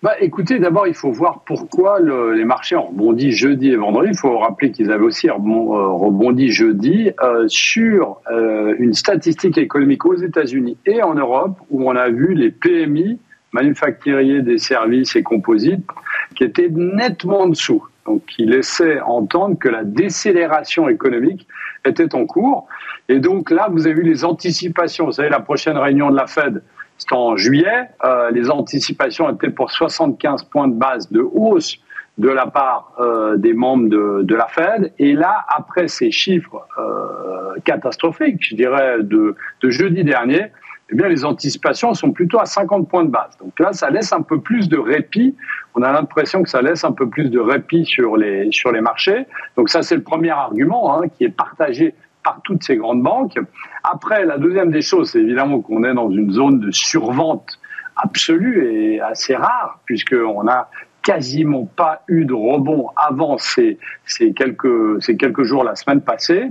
Bah, 0.02 0.14
écoutez, 0.20 0.58
d'abord, 0.58 0.88
il 0.88 0.94
faut 0.94 1.12
voir 1.12 1.42
pourquoi 1.46 2.00
les 2.00 2.44
marchés 2.44 2.74
ont 2.74 2.88
rebondi 2.88 3.30
jeudi 3.30 3.68
et 3.68 3.76
vendredi. 3.76 4.10
Il 4.12 4.18
faut 4.18 4.36
rappeler 4.36 4.72
qu'ils 4.72 4.90
avaient 4.90 5.04
aussi 5.04 5.28
euh, 5.28 5.34
rebondi 5.34 6.50
jeudi 6.50 7.12
euh, 7.22 7.46
sur 7.46 8.20
euh, 8.32 8.74
une 8.80 8.94
statistique 8.94 9.58
économique 9.58 10.04
aux 10.04 10.16
États-Unis 10.16 10.76
et 10.86 11.04
en 11.04 11.14
Europe 11.14 11.56
où 11.70 11.88
on 11.88 11.94
a 11.94 12.08
vu 12.08 12.34
les 12.34 12.50
PMI, 12.50 13.20
manufacturiers 13.52 14.42
des 14.42 14.58
services 14.58 15.14
et 15.14 15.22
composites, 15.22 15.86
qui 16.34 16.42
étaient 16.42 16.70
nettement 16.70 17.42
en 17.42 17.48
dessous. 17.48 17.86
Donc, 18.04 18.26
qui 18.26 18.44
laissait 18.44 19.00
entendre 19.02 19.56
que 19.56 19.68
la 19.68 19.84
décélération 19.84 20.88
économique 20.88 21.46
était 21.84 22.12
en 22.16 22.26
cours. 22.26 22.66
Et 23.08 23.20
donc 23.20 23.52
là, 23.52 23.68
vous 23.70 23.86
avez 23.86 23.94
vu 23.94 24.02
les 24.02 24.24
anticipations. 24.24 25.06
Vous 25.06 25.12
savez, 25.12 25.28
la 25.28 25.38
prochaine 25.38 25.76
réunion 25.76 26.10
de 26.10 26.16
la 26.16 26.26
Fed, 26.26 26.62
c'est 27.02 27.14
en 27.14 27.36
juillet. 27.36 27.88
Euh, 28.04 28.30
les 28.30 28.50
anticipations 28.50 29.28
étaient 29.30 29.50
pour 29.50 29.70
75 29.70 30.44
points 30.44 30.68
de 30.68 30.74
base 30.74 31.10
de 31.10 31.20
hausse 31.20 31.78
de 32.18 32.28
la 32.28 32.46
part 32.46 32.92
euh, 33.00 33.36
des 33.36 33.54
membres 33.54 33.88
de, 33.88 34.34
la 34.34 34.46
Fed. 34.46 34.92
Et 34.98 35.14
là, 35.14 35.44
après 35.48 35.88
ces 35.88 36.10
chiffres 36.10 36.66
euh, 36.78 37.58
catastrophiques, 37.64 38.38
je 38.40 38.54
dirais, 38.54 39.02
de, 39.02 39.34
jeudi 39.62 40.04
dernier, 40.04 40.52
eh 40.90 40.94
bien, 40.94 41.08
les 41.08 41.24
anticipations 41.24 41.94
sont 41.94 42.12
plutôt 42.12 42.38
à 42.38 42.44
50 42.44 42.88
points 42.88 43.04
de 43.04 43.10
base. 43.10 43.36
Donc 43.38 43.58
là, 43.58 43.72
ça 43.72 43.90
laisse 43.90 44.12
un 44.12 44.22
peu 44.22 44.40
plus 44.40 44.68
de 44.68 44.78
répit. 44.78 45.34
On 45.74 45.82
a 45.82 45.90
l'impression 45.90 46.42
que 46.42 46.50
ça 46.50 46.60
laisse 46.62 46.84
un 46.84 46.92
peu 46.92 47.08
plus 47.08 47.30
de 47.30 47.40
répit 47.40 47.84
sur 47.86 48.16
les, 48.16 48.52
sur 48.52 48.70
les 48.70 48.82
marchés. 48.82 49.26
Donc 49.56 49.70
ça, 49.70 49.82
c'est 49.82 49.96
le 49.96 50.02
premier 50.02 50.30
argument 50.30 50.94
hein, 50.94 51.08
qui 51.08 51.24
est 51.24 51.34
partagé 51.34 51.94
par 52.24 52.40
toutes 52.44 52.62
ces 52.62 52.76
grandes 52.76 53.02
banques. 53.02 53.38
Après, 53.84 54.24
la 54.24 54.38
deuxième 54.38 54.70
des 54.70 54.82
choses, 54.82 55.10
c'est 55.10 55.20
évidemment 55.20 55.60
qu'on 55.60 55.84
est 55.84 55.94
dans 55.94 56.10
une 56.10 56.30
zone 56.30 56.60
de 56.60 56.70
survente 56.70 57.58
absolue 57.96 58.66
et 58.72 59.00
assez 59.00 59.34
rare, 59.34 59.80
puisqu'on 59.84 60.44
n'a 60.44 60.68
quasiment 61.02 61.64
pas 61.64 62.02
eu 62.08 62.24
de 62.24 62.32
rebond 62.32 62.88
avant 62.96 63.36
ces, 63.38 63.78
ces, 64.06 64.32
quelques, 64.32 65.02
ces 65.02 65.16
quelques 65.16 65.42
jours 65.42 65.64
la 65.64 65.74
semaine 65.74 66.00
passée. 66.00 66.50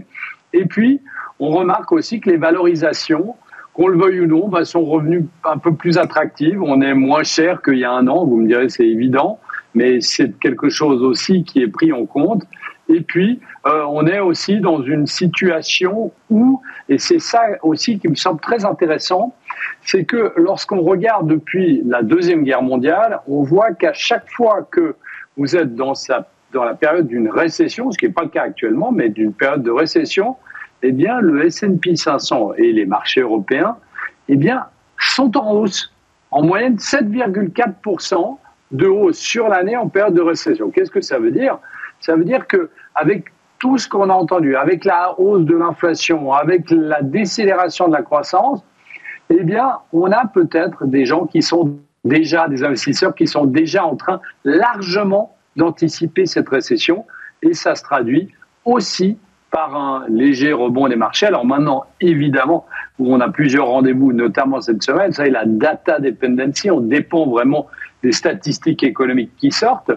Et 0.54 0.66
puis, 0.66 1.02
on 1.40 1.50
remarque 1.50 1.92
aussi 1.92 2.20
que 2.20 2.30
les 2.30 2.38
valorisations, 2.38 3.36
qu'on 3.74 3.88
le 3.88 3.98
veuille 3.98 4.22
ou 4.22 4.28
non, 4.28 4.50
bah, 4.50 4.66
sont 4.66 4.84
revenues 4.84 5.26
un 5.46 5.58
peu 5.58 5.74
plus 5.74 5.98
attractives. 5.98 6.62
On 6.62 6.82
est 6.82 6.94
moins 6.94 7.24
cher 7.24 7.62
qu'il 7.62 7.78
y 7.78 7.86
a 7.86 7.92
un 7.92 8.08
an, 8.08 8.26
vous 8.26 8.38
me 8.38 8.48
direz 8.48 8.70
c'est 8.70 8.88
évident, 8.88 9.40
mais 9.74 10.02
c'est 10.02 10.38
quelque 10.40 10.70
chose 10.70 11.02
aussi 11.02 11.44
qui 11.44 11.62
est 11.62 11.70
pris 11.70 11.94
en 11.94 12.06
compte. 12.06 12.44
Et 12.92 13.02
puis, 13.02 13.40
euh, 13.66 13.84
on 13.88 14.06
est 14.06 14.20
aussi 14.20 14.60
dans 14.60 14.82
une 14.82 15.08
situation 15.08 16.12
où, 16.30 16.62
et 16.90 16.98
c'est 16.98 17.20
ça 17.20 17.42
aussi 17.62 18.00
qui 18.00 18.10
me 18.10 18.16
semble 18.16 18.42
très 18.42 18.66
intéressant, 18.66 19.34
c'est 19.84 20.04
que 20.04 20.34
lorsqu'on 20.36 20.82
regarde 20.82 21.28
depuis 21.28 21.82
la 21.86 22.04
Deuxième 22.04 22.44
Guerre 22.44 22.62
mondiale, 22.62 23.22
on 23.28 23.44
voit 23.44 23.72
qu'à 23.72 23.94
chaque 23.94 24.30
fois 24.32 24.68
que 24.70 24.96
vous 25.38 25.56
êtes 25.56 25.74
dans, 25.74 25.94
la 26.54 26.74
période 26.74 27.08
d'une 27.08 27.30
récession, 27.30 27.92
ce 27.92 27.98
qui 27.98 28.08
n'est 28.08 28.12
pas 28.12 28.24
le 28.24 28.30
cas 28.30 28.44
actuellement, 28.44 28.92
mais 28.92 29.08
d'une 29.08 29.34
période 29.34 29.64
de 29.64 29.72
récession, 29.72 30.36
eh 30.84 30.92
bien, 30.92 31.22
le 31.22 31.46
S&P 31.46 31.96
500 31.96 32.54
et 32.58 32.74
les 32.74 32.86
marchés 32.86 33.22
européens, 33.22 33.78
eh 34.28 34.36
bien, 34.36 34.66
sont 35.00 35.38
en 35.38 35.54
hausse. 35.54 35.94
En 36.32 36.44
moyenne, 36.44 36.76
7,4% 36.76 38.38
de 38.72 38.88
hausse 38.88 39.18
sur 39.18 39.48
l'année 39.48 39.78
en 39.78 39.88
période 39.88 40.14
de 40.14 40.22
récession. 40.22 40.72
Qu'est-ce 40.72 40.92
que 40.92 41.02
ça 41.02 41.20
veut 41.20 41.32
dire? 41.32 41.60
Ça 42.02 42.16
veut 42.16 42.26
dire 42.26 42.48
que 42.48 42.70
avec 42.96 43.26
tout 43.60 43.78
ce 43.78 43.88
qu'on 43.88 44.10
a 44.10 44.14
entendu, 44.14 44.56
avec 44.56 44.86
la 44.86 45.20
hausse 45.20 45.46
de 45.46 45.56
l'inflation, 45.56 46.34
avec 46.34 46.70
la 46.72 47.02
décélération 47.02 47.88
de 47.88 47.94
la 47.94 48.02
croissance, 48.02 48.64
eh 49.30 49.44
bien, 49.44 49.78
on 49.94 50.12
a 50.12 50.26
peut-être 50.26 50.86
des 50.86 51.06
gens 51.06 51.26
qui 51.26 51.42
sont 51.42 51.78
déjà, 52.04 52.48
des 52.48 52.64
investisseurs 52.64 53.14
qui 53.14 53.28
sont 53.28 53.46
déjà 53.46 53.86
en 53.86 53.96
train 53.96 54.20
largement 54.44 55.36
d'anticiper 55.56 56.26
cette 56.26 56.50
récession. 56.50 57.06
Et 57.44 57.54
ça 57.54 57.76
se 57.76 57.84
traduit 57.84 58.30
aussi 58.66 59.18
par 59.52 59.76
un 59.76 60.06
léger 60.08 60.54
rebond 60.54 60.88
des 60.88 60.96
marchés. 60.96 61.28
Alors 61.28 61.46
maintenant, 61.46 61.86
évidemment, 62.00 62.66
où 63.00 63.14
on 63.14 63.20
a 63.20 63.30
plusieurs 63.30 63.68
rendez-vous, 63.68 64.14
notamment 64.14 64.62
cette 64.62 64.82
semaine, 64.82 65.12
ça 65.12 65.28
la 65.28 65.46
data 65.46 66.00
dependency, 66.00 66.72
on 66.72 66.82
dépend 66.82 67.28
vraiment 67.28 67.68
des 68.02 68.12
statistiques 68.12 68.84
économiques 68.84 69.32
qui 69.38 69.52
sortent, 69.52 69.92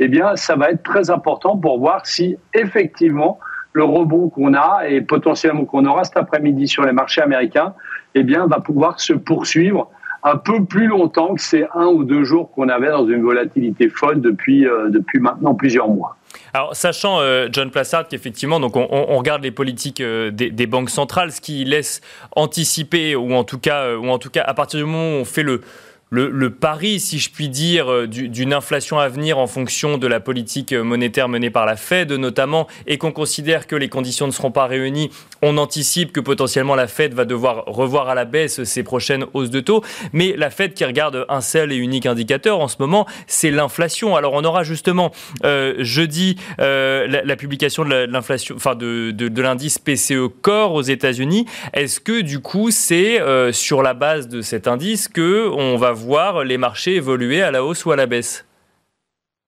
eh 0.00 0.08
bien, 0.08 0.36
ça 0.36 0.56
va 0.56 0.70
être 0.70 0.82
très 0.82 1.10
important 1.10 1.56
pour 1.56 1.78
voir 1.78 2.06
si 2.06 2.36
effectivement 2.54 3.38
le 3.72 3.84
rebond 3.84 4.28
qu'on 4.28 4.54
a 4.54 4.88
et 4.88 5.00
potentiellement 5.00 5.64
qu'on 5.64 5.84
aura 5.84 6.04
cet 6.04 6.16
après-midi 6.16 6.66
sur 6.68 6.84
les 6.84 6.92
marchés 6.92 7.20
américains, 7.20 7.74
eh 8.14 8.22
bien, 8.22 8.46
va 8.46 8.60
pouvoir 8.60 9.00
se 9.00 9.12
poursuivre 9.12 9.90
un 10.22 10.36
peu 10.36 10.64
plus 10.64 10.86
longtemps 10.86 11.34
que 11.34 11.40
ces 11.40 11.64
un 11.74 11.86
ou 11.86 12.04
deux 12.04 12.24
jours 12.24 12.50
qu'on 12.50 12.68
avait 12.68 12.90
dans 12.90 13.06
une 13.06 13.22
volatilité 13.22 13.88
folle 13.88 14.20
depuis, 14.20 14.66
euh, 14.66 14.88
depuis 14.90 15.20
maintenant 15.20 15.54
plusieurs 15.54 15.88
mois. 15.88 16.16
Alors, 16.52 16.74
sachant, 16.74 17.20
euh, 17.20 17.48
John 17.52 17.70
Plassard, 17.70 18.08
qu'effectivement, 18.08 18.58
donc 18.58 18.76
on, 18.76 19.16
regarde 19.16 19.42
les 19.42 19.50
politiques 19.50 20.00
euh, 20.00 20.30
des, 20.30 20.66
banques 20.66 20.90
centrales, 20.90 21.30
ce 21.30 21.40
qui 21.40 21.64
laisse 21.64 22.00
anticiper, 22.34 23.16
ou 23.16 23.32
en 23.32 23.44
tout 23.44 23.58
cas, 23.58 23.96
ou 23.96 24.08
en 24.08 24.18
tout 24.18 24.30
cas, 24.30 24.42
à 24.46 24.54
partir 24.54 24.80
du 24.80 24.86
moment 24.86 25.18
où 25.18 25.20
on 25.20 25.24
fait 25.24 25.42
le, 25.42 25.62
le, 26.10 26.50
pari, 26.50 27.00
si 27.00 27.18
je 27.18 27.30
puis 27.30 27.48
dire, 27.48 27.92
euh, 27.92 28.06
d'une 28.06 28.54
inflation 28.54 28.98
à 28.98 29.08
venir 29.08 29.38
en 29.38 29.46
fonction 29.46 29.98
de 29.98 30.06
la 30.06 30.20
politique 30.20 30.72
monétaire 30.72 31.28
menée 31.28 31.50
par 31.50 31.66
la 31.66 31.76
Fed 31.76 32.12
notamment, 32.12 32.66
et 32.86 32.96
qu'on 32.96 33.12
considère 33.12 33.66
que 33.66 33.76
les 33.76 33.88
conditions 33.88 34.26
ne 34.26 34.32
seront 34.32 34.50
pas 34.50 34.66
réunies, 34.66 35.10
on 35.42 35.58
anticipe 35.58 36.12
que 36.12 36.20
potentiellement 36.20 36.74
la 36.74 36.86
Fed 36.86 37.12
va 37.12 37.24
devoir 37.24 37.64
revoir 37.66 38.08
à 38.08 38.14
la 38.14 38.24
baisse 38.24 38.64
ses 38.64 38.82
prochaines 38.82 39.26
hausses 39.34 39.50
de 39.50 39.60
taux. 39.60 39.84
Mais 40.12 40.34
la 40.36 40.50
Fed 40.50 40.72
qui 40.72 40.84
regarde 40.84 41.26
un 41.28 41.40
seul 41.40 41.72
et 41.72 41.76
unique 41.76 42.06
indicateur 42.06 42.60
en 42.60 42.68
ce 42.68 42.76
moment, 42.78 43.06
c'est 43.26 43.50
l'inflation. 43.50 44.16
Alors 44.16 44.32
on 44.32 44.44
aura 44.44 44.64
justement 44.64 45.12
euh, 45.44 45.74
jeudi 45.78 46.36
euh, 46.60 47.06
la, 47.06 47.36
publication 47.36 47.84
de 47.84 48.06
l'inflation, 48.06 48.56
enfin 48.56 48.74
de, 48.74 49.10
de, 49.10 49.42
l'indice 49.42 49.78
PCE 49.78 50.28
Core 50.42 50.72
aux 50.72 50.82
États-Unis. 50.82 51.46
Est-ce 51.74 52.00
que 52.00 52.22
du 52.22 52.40
coup 52.40 52.70
c'est 52.70 53.20
sur 53.52 53.82
la 53.82 53.94
base 53.94 54.28
de 54.28 54.40
cet 54.40 54.66
indice 54.66 55.08
que 55.08 55.48
on 55.52 55.76
va 55.76 55.92
voir 55.98 56.44
les 56.44 56.58
marchés 56.58 56.96
évoluer 56.96 57.42
à 57.42 57.50
la 57.50 57.64
hausse 57.64 57.84
ou 57.84 57.92
à 57.92 57.96
la 57.96 58.06
baisse. 58.06 58.46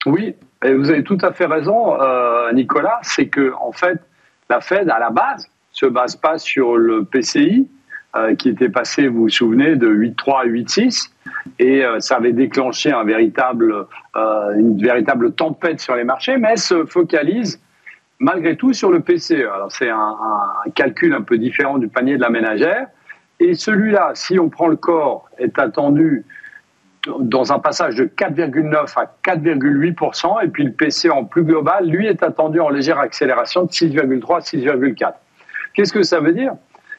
Oui, 0.06 0.34
vous 0.62 0.90
avez 0.90 1.04
tout 1.04 1.18
à 1.20 1.32
fait 1.32 1.46
raison, 1.46 2.00
euh, 2.00 2.52
Nicolas. 2.52 2.98
C'est 3.02 3.28
que 3.28 3.52
en 3.60 3.72
fait, 3.72 4.00
la 4.48 4.60
Fed 4.60 4.88
à 4.90 4.98
la 4.98 5.10
base 5.10 5.48
se 5.72 5.86
base 5.86 6.16
pas 6.16 6.38
sur 6.38 6.76
le 6.76 7.04
PCI 7.04 7.68
euh, 8.16 8.34
qui 8.34 8.48
était 8.48 8.68
passé, 8.68 9.08
vous 9.08 9.22
vous 9.22 9.28
souvenez, 9.28 9.76
de 9.76 9.88
8,3 9.88 10.40
à 10.40 10.46
8,6, 10.46 11.10
et 11.58 11.84
euh, 11.84 12.00
ça 12.00 12.16
avait 12.16 12.32
déclenché 12.32 12.92
une 12.92 14.82
véritable 14.82 15.32
tempête 15.34 15.80
sur 15.80 15.94
les 15.94 16.04
marchés, 16.04 16.36
mais 16.36 16.56
se 16.56 16.84
focalise 16.86 17.60
malgré 18.18 18.56
tout 18.56 18.72
sur 18.72 18.90
le 18.90 19.00
PCE. 19.00 19.32
Alors 19.32 19.70
c'est 19.70 19.88
un, 19.88 19.96
un, 20.66 20.70
calcul 20.74 21.14
un 21.14 21.22
peu 21.22 21.38
différent 21.38 21.78
du 21.78 21.88
panier 21.88 22.16
de 22.16 22.22
la 22.22 22.30
ménagère. 22.30 22.88
Et 23.38 23.54
celui-là, 23.54 24.10
si 24.14 24.38
on 24.38 24.50
prend 24.50 24.68
le 24.68 24.76
corps, 24.76 25.28
est 25.38 25.58
attendu 25.58 26.26
dans 27.06 27.52
un 27.52 27.58
passage 27.58 27.94
de 27.94 28.04
4,9 28.04 28.98
à 28.98 29.12
4,8% 29.24 30.44
et 30.44 30.48
puis 30.48 30.64
le 30.64 30.72
PC 30.72 31.10
en 31.10 31.24
plus 31.24 31.44
global, 31.44 31.86
lui, 31.86 32.06
est 32.06 32.22
attendu 32.22 32.60
en 32.60 32.68
légère 32.68 32.98
accélération 32.98 33.64
de 33.64 33.70
6,3 33.70 34.42
6,4. 34.42 35.12
Qu'est-ce 35.74 35.92
que 35.92 36.02
ça 36.02 36.20
veut 36.20 36.32
dire? 36.32 36.52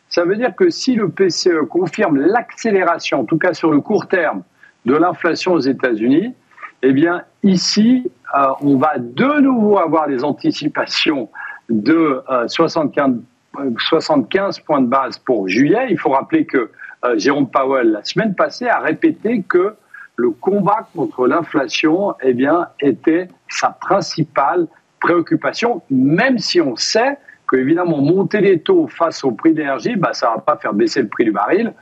Ça 0.10 0.26
veut 0.26 0.36
dire 0.36 0.56
que 0.56 0.70
si 0.70 0.96
le 0.96 1.10
PCE 1.10 1.66
confirme 1.70 2.18
l'accélération, 2.18 3.22
en 3.22 3.26
tout 3.26 3.38
cas 3.38 3.54
sur 3.54 3.72
le 3.72 3.80
court 3.80 4.08
terme, 4.08 4.44
de 4.86 4.96
l'inflation 4.96 5.54
aux 5.54 5.60
États-Unis, 5.60 6.34
eh 6.82 6.94
bien 6.94 7.24
ici, 7.44 8.10
euh, 8.36 8.48
on 8.62 8.78
va 8.78 8.94
de 8.98 9.40
nouveau 9.42 9.78
avoir 9.78 10.08
des 10.08 10.24
anticipations 10.24 11.30
de 11.70 12.22
75, 12.48 13.16
euh, 13.60 13.72
75 13.78 14.58
euh, 14.58 14.62
points 14.66 14.82
de 14.82 14.88
base 14.88 15.20
pour 15.20 15.48
juillet. 15.48 15.88
Il 15.90 15.98
faut 15.98 16.10
rappeler 16.10 16.46
que 16.46 16.72
Jérôme 17.16 17.50
Powell, 17.50 17.92
la 17.92 18.04
semaine 18.04 18.36
passée, 18.36 18.68
a 18.68 18.80
répété 18.80 19.44
que 19.48 19.76
le 20.16 20.32
combat 20.32 20.88
contre 20.96 21.28
l'inflation 21.28 22.14
eh 22.22 22.34
bien, 22.34 22.68
était 22.80 23.28
sa 23.48 23.70
principale 23.70 24.68
préoccupation, 25.00 25.82
même 25.90 26.38
si 26.38 26.62
on 26.62 26.76
sait 26.76 27.18
que, 27.48 27.58
évidemment, 27.58 27.98
monter 27.98 28.40
les 28.40 28.60
taux 28.60 28.88
face 28.88 29.24
au 29.24 29.32
prix 29.32 29.54
d'énergie, 29.54 29.96
bah, 29.96 30.14
ça 30.14 30.30
ne 30.30 30.36
va 30.36 30.42
pas 30.42 30.58
faire 30.58 30.74
baisser 30.74 31.02
le 31.02 31.08
prix 31.08 31.26
du 31.26 31.32
baril, 31.32 31.74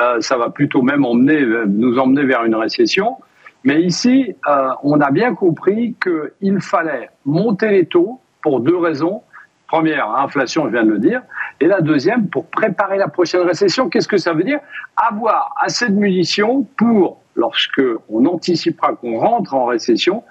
euh, 0.00 0.20
ça 0.20 0.36
va 0.36 0.50
plutôt 0.50 0.82
même 0.82 1.00
nous 1.00 1.98
emmener 1.98 2.24
vers 2.24 2.44
une 2.44 2.54
récession. 2.54 3.16
Mais 3.64 3.82
ici, 3.82 4.34
euh, 4.46 4.68
on 4.82 5.00
a 5.00 5.10
bien 5.10 5.34
compris 5.34 5.96
qu'il 6.00 6.60
fallait 6.60 7.08
monter 7.24 7.68
les 7.70 7.86
taux 7.86 8.20
pour 8.42 8.60
deux 8.60 8.76
raisons. 8.76 9.22
Première, 9.66 10.08
inflation, 10.10 10.66
je 10.66 10.72
viens 10.72 10.84
de 10.84 10.90
le 10.90 10.98
dire. 10.98 11.22
Et 11.60 11.66
la 11.66 11.80
deuxième, 11.80 12.28
pour 12.28 12.46
préparer 12.46 12.98
la 12.98 13.08
prochaine 13.08 13.40
récession, 13.40 13.88
qu'est-ce 13.88 14.06
que 14.06 14.18
ça 14.18 14.34
veut 14.34 14.44
dire? 14.44 14.60
Avoir 14.96 15.52
assez 15.60 15.88
de 15.88 15.94
munitions 15.94 16.64
pour 16.76 17.20
lorsque 17.36 17.82
on 18.08 18.26
anticipera 18.26 18.94
qu'on 18.96 19.18
rentre 19.18 19.54
en 19.54 19.66
récession, 19.66 20.24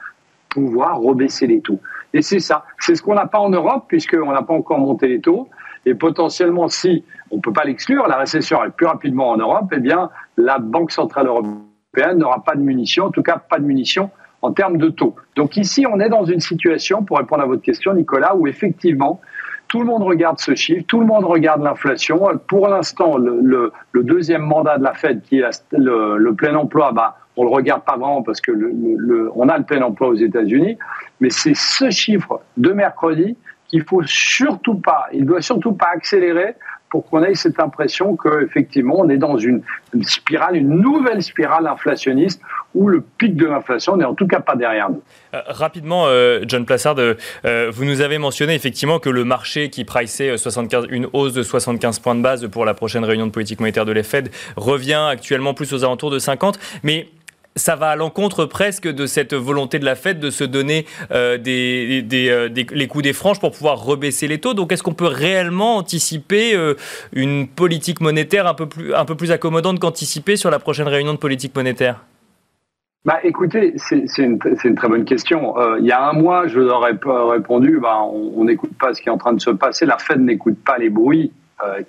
pouvoir 0.50 1.00
rebaisser 1.00 1.48
les 1.48 1.62
taux. 1.62 1.80
Et 2.14 2.22
c'est 2.22 2.40
ça. 2.40 2.66
C'est 2.80 2.96
ce 2.96 3.02
qu'on 3.02 3.14
n'a 3.14 3.28
pas 3.28 3.40
en 3.40 3.50
Europe, 3.50 3.86
puisqu'on 3.88 4.32
n'a 4.32 4.42
pas 4.42 4.54
encore 4.54 4.80
monté 4.80 5.08
les 5.08 5.22
taux. 5.22 5.50
Et 5.86 5.94
potentiellement, 5.94 6.68
si 6.68 7.04
on 7.30 7.38
ne 7.38 7.42
peut 7.42 7.54
pas 7.54 7.64
l'exclure, 7.64 8.08
la 8.08 8.18
récession 8.18 8.60
arrive 8.60 8.72
plus 8.72 8.88
rapidement 8.88 9.30
en 9.30 9.38
Europe, 9.38 9.72
eh 9.72 9.80
bien, 9.80 10.10
la 10.38 10.58
Banque 10.58 10.92
Centrale 10.92 11.28
Européenne 11.28 12.18
n'aura 12.18 12.44
pas 12.44 12.56
de 12.56 12.62
munitions, 12.62 13.06
en 13.06 13.12
tout 13.12 13.22
cas 13.22 13.38
pas 13.38 13.60
de 13.60 13.66
munitions 13.66 14.10
en 14.42 14.52
termes 14.52 14.78
de 14.78 14.90
taux. 14.90 15.16
Donc 15.36 15.58
ici, 15.58 15.86
on 15.86 16.00
est 16.00 16.10
dans 16.10 16.26
une 16.26 16.40
situation, 16.40 17.04
pour 17.04 17.18
répondre 17.18 17.44
à 17.44 17.46
votre 17.46 17.62
question, 17.62 17.94
Nicolas, 17.94 18.36
où 18.36 18.48
effectivement, 18.48 19.22
tout 19.68 19.80
le 19.80 19.86
monde 19.86 20.04
regarde 20.04 20.40
ce 20.40 20.56
chiffre, 20.56 20.84
tout 20.88 21.00
le 21.00 21.06
monde 21.06 21.26
regarde 21.26 21.64
l'inflation. 21.64 22.22
Pour 22.48 22.68
l'instant, 22.68 23.18
le, 23.18 23.72
deuxième 23.94 24.44
mandat 24.44 24.78
de 24.78 24.84
la 24.84 24.94
Fed, 24.94 25.22
qui 25.24 25.40
est 25.40 25.64
le, 25.72 26.32
plein 26.32 26.56
emploi, 26.56 26.92
bah, 26.92 27.18
on 27.38 27.44
le 27.44 27.50
regarde 27.50 27.84
pas 27.84 27.98
vraiment 27.98 28.22
parce 28.22 28.42
que 28.42 28.52
on 29.36 29.50
a 29.50 29.58
le 29.58 29.64
plein 29.64 29.82
emploi 29.82 30.10
aux 30.10 30.16
États-Unis, 30.16 30.78
mais 31.20 31.30
c'est 31.30 31.56
ce 31.56 31.90
chiffre 31.90 32.42
de 32.58 32.72
mercredi 32.72 33.38
qu'il 33.68 33.84
faut 33.84 34.04
surtout 34.04 34.76
pas, 34.76 35.08
il 35.12 35.26
doit 35.26 35.42
surtout 35.42 35.74
pas 35.74 35.90
accélérer 35.94 36.56
pour 36.96 37.10
qu'on 37.10 37.26
ait 37.26 37.36
cette 37.36 37.60
impression 37.60 38.16
qu'effectivement 38.16 39.00
on 39.00 39.10
est 39.10 39.18
dans 39.18 39.38
une, 39.38 39.62
spirale, 40.04 40.56
une 40.56 40.80
nouvelle 40.80 41.22
spirale 41.22 41.68
inflationniste 41.68 42.42
où 42.74 42.88
le 42.88 43.02
pic 43.02 43.36
de 43.36 43.46
l'inflation 43.46 43.98
n'est 43.98 44.06
en 44.06 44.14
tout 44.14 44.28
cas 44.28 44.40
pas 44.40 44.56
derrière 44.56 44.90
nous. 44.90 45.02
Euh, 45.34 45.42
rapidement, 45.48 46.06
euh, 46.08 46.46
John 46.48 46.66
Plassard, 46.66 46.96
euh, 46.98 47.70
vous 47.70 47.84
nous 47.84 48.00
avez 48.00 48.18
mentionné 48.18 48.56
effectivement 48.56 49.00
que 49.00 49.10
le 49.10 49.26
marché 49.26 49.70
qui 49.70 49.84
priceait 49.84 50.38
75, 50.38 50.86
une 50.90 51.10
hausse 51.12 51.34
de 51.34 51.44
75 51.44 52.00
points 52.00 52.16
de 52.16 52.22
base 52.22 52.48
pour 52.48 52.64
la 52.64 52.74
prochaine 52.74 53.04
réunion 53.04 53.28
de 53.28 53.32
politique 53.32 53.60
monétaire 53.60 53.84
de 53.84 53.92
la 53.92 54.04
Fed 54.04 54.32
revient 54.56 55.10
actuellement 55.12 55.54
plus 55.54 55.74
aux 55.74 55.84
alentours 55.84 56.12
de 56.12 56.20
50. 56.20 56.58
Mais 56.84 57.10
ça 57.56 57.76
va 57.76 57.90
à 57.90 57.96
l'encontre 57.96 58.46
presque 58.46 58.88
de 58.88 59.06
cette 59.06 59.34
volonté 59.34 59.80
de 59.80 59.86
la 59.86 59.96
Fed 59.96 60.20
de 60.20 60.30
se 60.30 60.44
donner 60.44 60.86
euh, 61.12 61.38
euh, 61.48 62.50
les 62.50 62.88
coups 62.88 63.04
des 63.04 63.14
franges 63.14 63.40
pour 63.40 63.52
pouvoir 63.52 63.82
rebaisser 63.82 64.28
les 64.28 64.40
taux. 64.40 64.54
Donc 64.54 64.74
est-ce 64.74 64.84
qu'on 64.84 64.94
peut 64.94 65.08
réellement 65.08 65.78
anticiper 65.78 66.54
euh, 66.54 66.76
une 67.14 67.48
politique 67.48 68.02
monétaire 68.02 68.46
un 68.48 68.56
peu 68.56 68.68
plus, 68.68 68.94
un 68.94 69.06
peu 69.06 69.16
plus 69.16 69.32
accommodante 69.32 69.80
qu'anticipée 69.80 70.36
sur 70.36 70.52
la 70.52 70.60
prochaine 70.60 70.88
réunion 70.88 71.14
de 71.14 71.18
politique 71.18 71.56
monétaire? 71.56 72.04
Bah, 73.06 73.20
écoutez, 73.24 73.74
c'est 73.78 74.04
une, 74.18 74.40
très 74.40 74.90
bonne 74.90 75.06
question. 75.06 75.54
il 75.78 75.86
y 75.86 75.92
a 75.92 76.10
un 76.10 76.14
mois, 76.14 76.48
je 76.48 76.60
leur 76.60 76.86
ai 76.88 76.98
répondu, 77.32 77.80
bah, 77.80 78.00
on 78.02 78.44
n'écoute 78.46 78.72
pas 78.80 78.96
ce 78.96 79.02
qui 79.02 79.10
est 79.10 79.12
en 79.12 79.20
train 79.20 79.34
de 79.34 79.40
se 79.40 79.52
passer. 79.52 79.86
La 79.86 80.00
Fed 80.00 80.20
n'écoute 80.20 80.58
pas 80.66 80.80
les 80.80 80.90
bruits 80.90 81.32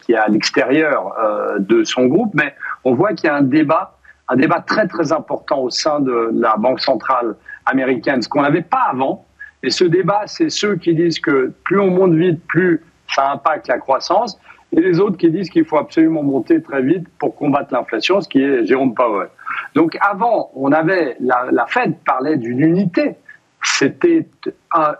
qui 0.00 0.12
est 0.12 0.16
à 0.16 0.28
l'extérieur 0.28 1.14
de 1.58 1.84
son 1.84 2.04
groupe, 2.04 2.32
mais 2.34 2.54
on 2.84 2.92
voit 2.94 3.14
qu'il 3.14 3.28
y 3.28 3.30
a 3.30 3.36
un 3.36 3.42
débat 3.42 3.95
un 4.28 4.36
débat 4.36 4.60
très 4.60 4.86
très 4.86 5.12
important 5.12 5.60
au 5.60 5.70
sein 5.70 6.00
de 6.00 6.30
la 6.32 6.56
Banque 6.56 6.80
centrale 6.80 7.36
américaine, 7.64 8.22
ce 8.22 8.28
qu'on 8.28 8.42
n'avait 8.42 8.62
pas 8.62 8.88
avant. 8.90 9.24
Et 9.62 9.70
ce 9.70 9.84
débat, 9.84 10.22
c'est 10.26 10.50
ceux 10.50 10.76
qui 10.76 10.94
disent 10.94 11.18
que 11.18 11.52
plus 11.64 11.80
on 11.80 11.90
monte 11.90 12.14
vite, 12.14 12.40
plus 12.46 12.84
ça 13.14 13.32
impacte 13.32 13.68
la 13.68 13.78
croissance, 13.78 14.38
et 14.72 14.80
les 14.80 14.98
autres 15.00 15.16
qui 15.16 15.30
disent 15.30 15.48
qu'il 15.48 15.64
faut 15.64 15.78
absolument 15.78 16.22
monter 16.22 16.60
très 16.60 16.82
vite 16.82 17.06
pour 17.18 17.36
combattre 17.36 17.72
l'inflation, 17.72 18.20
ce 18.20 18.28
qui 18.28 18.42
est 18.42 18.66
Jérôme 18.66 18.94
Powell. 18.94 19.28
Donc 19.74 19.96
avant, 20.00 20.50
on 20.54 20.72
avait 20.72 21.16
la, 21.20 21.46
la 21.52 21.66
Fed 21.66 21.96
parlait 22.04 22.36
d'une 22.36 22.60
unité, 22.60 23.14
c'était 23.62 24.28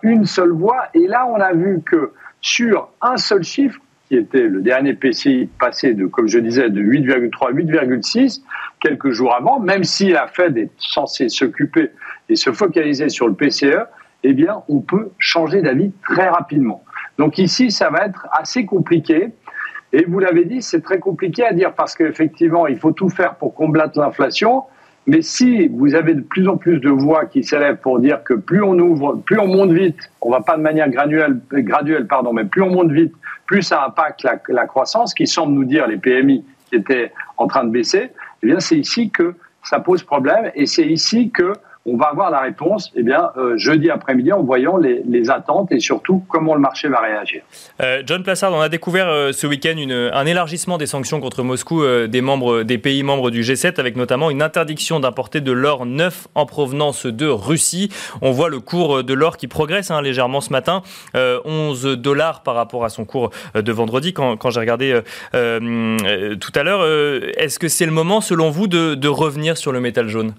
une 0.03 0.25
seule 0.25 0.53
voix, 0.53 0.85
et 0.95 1.07
là 1.07 1.27
on 1.29 1.41
a 1.41 1.53
vu 1.53 1.83
que 1.85 2.13
sur 2.41 2.89
un 3.03 3.17
seul 3.17 3.43
chiffre, 3.43 3.81
qui 4.09 4.17
était 4.17 4.47
le 4.47 4.61
dernier 4.61 4.95
PCI 4.95 5.49
passé 5.59 5.95
de, 5.95 6.07
comme 6.07 6.29
je 6.29 6.39
disais, 6.39 6.71
de 6.71 6.81
8,3 6.81 7.49
à 7.49 7.53
8,6 7.53 8.43
quelques 8.81 9.11
jours 9.11 9.35
avant, 9.35 9.59
même 9.59 9.85
si 9.85 10.11
la 10.11 10.27
Fed 10.29 10.57
est 10.57 10.71
censée 10.79 11.29
s'occuper 11.29 11.91
et 12.29 12.37
se 12.37 12.53
focaliser 12.53 13.09
sur 13.09 13.27
le 13.27 13.35
PCE, 13.35 13.87
eh 14.23 14.33
bien, 14.33 14.63
on 14.69 14.81
peut 14.81 15.11
changer 15.19 15.63
d'avis 15.63 15.93
très 16.03 16.29
rapidement. 16.29 16.83
Donc 17.19 17.39
ici, 17.39 17.71
ça 17.71 17.91
va 17.91 18.07
être 18.07 18.27
assez 18.33 18.65
compliqué. 18.65 19.29
Et 19.93 20.05
vous 20.05 20.19
l'avez 20.19 20.45
dit, 20.45 20.63
c'est 20.63 20.83
très 20.83 20.99
compliqué 20.99 21.45
à 21.45 21.53
dire 21.53 21.73
parce 21.73 21.95
qu'effectivement, 21.95 22.67
il 22.67 22.79
faut 22.79 22.93
tout 22.93 23.09
faire 23.09 23.37
pour 23.37 23.55
combattre 23.55 23.99
l'inflation. 23.99 24.65
Mais 25.07 25.23
si 25.23 25.69
vous 25.69 25.95
avez 25.95 26.15
de 26.15 26.21
plus 26.21 26.49
en 26.49 26.57
plus 26.57 26.81
de 26.81 26.91
voix 26.91 27.27
qui 27.27 27.45
s'élèvent 27.45 27.77
pour 27.77 28.01
dire 28.01 28.25
que 28.25 28.35
plus 28.35 28.63
on 28.63 28.77
ouvre, 28.79 29.23
plus 29.25 29.39
on 29.39 29.47
monte 29.47 29.71
vite, 29.71 29.99
on 30.21 30.31
va 30.31 30.41
pas 30.41 30.57
de 30.57 30.63
manière 30.63 30.91
graduelle, 30.91 31.39
graduelle 31.53 32.09
pardon, 32.09 32.33
mais 32.33 32.45
plus 32.45 32.63
on 32.63 32.71
monte 32.71 32.91
vite, 32.91 33.15
plus 33.47 33.63
ça 33.63 33.85
impacte 33.85 34.23
la, 34.23 34.39
la 34.49 34.67
croissance, 34.67 35.15
qui 35.15 35.27
semble 35.27 35.55
nous 35.55 35.65
dire 35.65 35.87
les 35.87 35.97
PMI 35.97 36.45
qui 36.69 36.77
étaient 36.77 37.13
en 37.37 37.47
train 37.47 37.65
de 37.65 37.71
baisser, 37.71 38.11
eh 38.43 38.47
bien 38.47 38.61
c'est 38.61 38.79
ici 38.79 39.11
que 39.11 39.35
ça 39.63 39.81
pose 39.81 40.03
problème 40.03 40.51
et 40.55 40.67
c'est 40.67 40.87
ici 40.87 41.31
que 41.31 41.55
on 41.87 41.97
va 41.97 42.07
avoir 42.07 42.31
la 42.31 42.41
réponse 42.41 42.93
eh 42.97 43.03
bien, 43.03 43.31
euh, 43.37 43.57
jeudi 43.57 43.91
après-midi 43.91 44.33
en 44.33 44.43
voyant 44.43 44.77
les, 44.77 45.03
attentes 45.31 45.73
et 45.73 45.81
surtout 45.81 46.23
comment 46.29 46.55
le 46.55 46.61
marché 46.61 46.89
va 46.89 47.01
réagir. 47.01 47.43
Euh, 47.83 48.03
John 48.07 48.23
Plassard, 48.23 48.53
on 48.53 48.61
a 48.61 48.69
découvert 48.69 49.09
euh, 49.09 49.33
ce 49.33 49.47
week-end 49.47 49.75
un 50.13 50.27
élargissement 50.27 50.79
des 50.79 50.87
sanctions 50.87 51.21
contre 51.21 51.43
Moscou 51.43 51.83
des, 52.07 52.79
pays 52.79 53.03
membres 53.03 53.31
du 53.31 53.43
G7 53.43 53.81
avec 53.81 53.97
notamment 53.97 54.31
une 54.31 54.43
interdiction 54.43 55.01
d'importer 55.01 55.41
de 55.41 55.51
l'or 55.53 55.85
neuf 55.85 56.29
en 56.35 56.47
provenance 56.47 57.07
de 57.07 57.27
Russie. 57.27 57.91
On 58.23 58.31
voit 58.31 58.49
le 58.49 58.61
cours 58.61 59.03
de 59.03 59.15
l'or 59.15 59.37
qui 59.37 59.49
progresse 59.49 59.91
hein, 59.91 60.01
légèrement 60.01 60.41
ce 60.41 60.51
matin, 60.51 60.83
11 61.15 61.97
dollars 61.97 62.43
par 62.43 62.55
rapport 62.55 62.85
à 62.85 62.89
son 62.89 63.05
cours 63.05 63.31
de 63.55 63.73
vendredi 63.73 64.13
quand, 64.13 64.51
j'ai 64.51 64.61
regardé 64.61 65.01
tout 65.33 66.53
à 66.55 66.63
l'heure. 66.63 66.87
Est-ce 67.37 67.59
que 67.59 67.69
c'est 67.69 67.87
le 67.87 67.93
moment 67.93 68.21
selon 68.21 68.51
vous 68.51 68.69
de 68.69 69.09
revenir 69.09 69.57
sur 69.57 69.73
le 69.73 69.81
métal 69.81 70.09
jaune? 70.09 70.35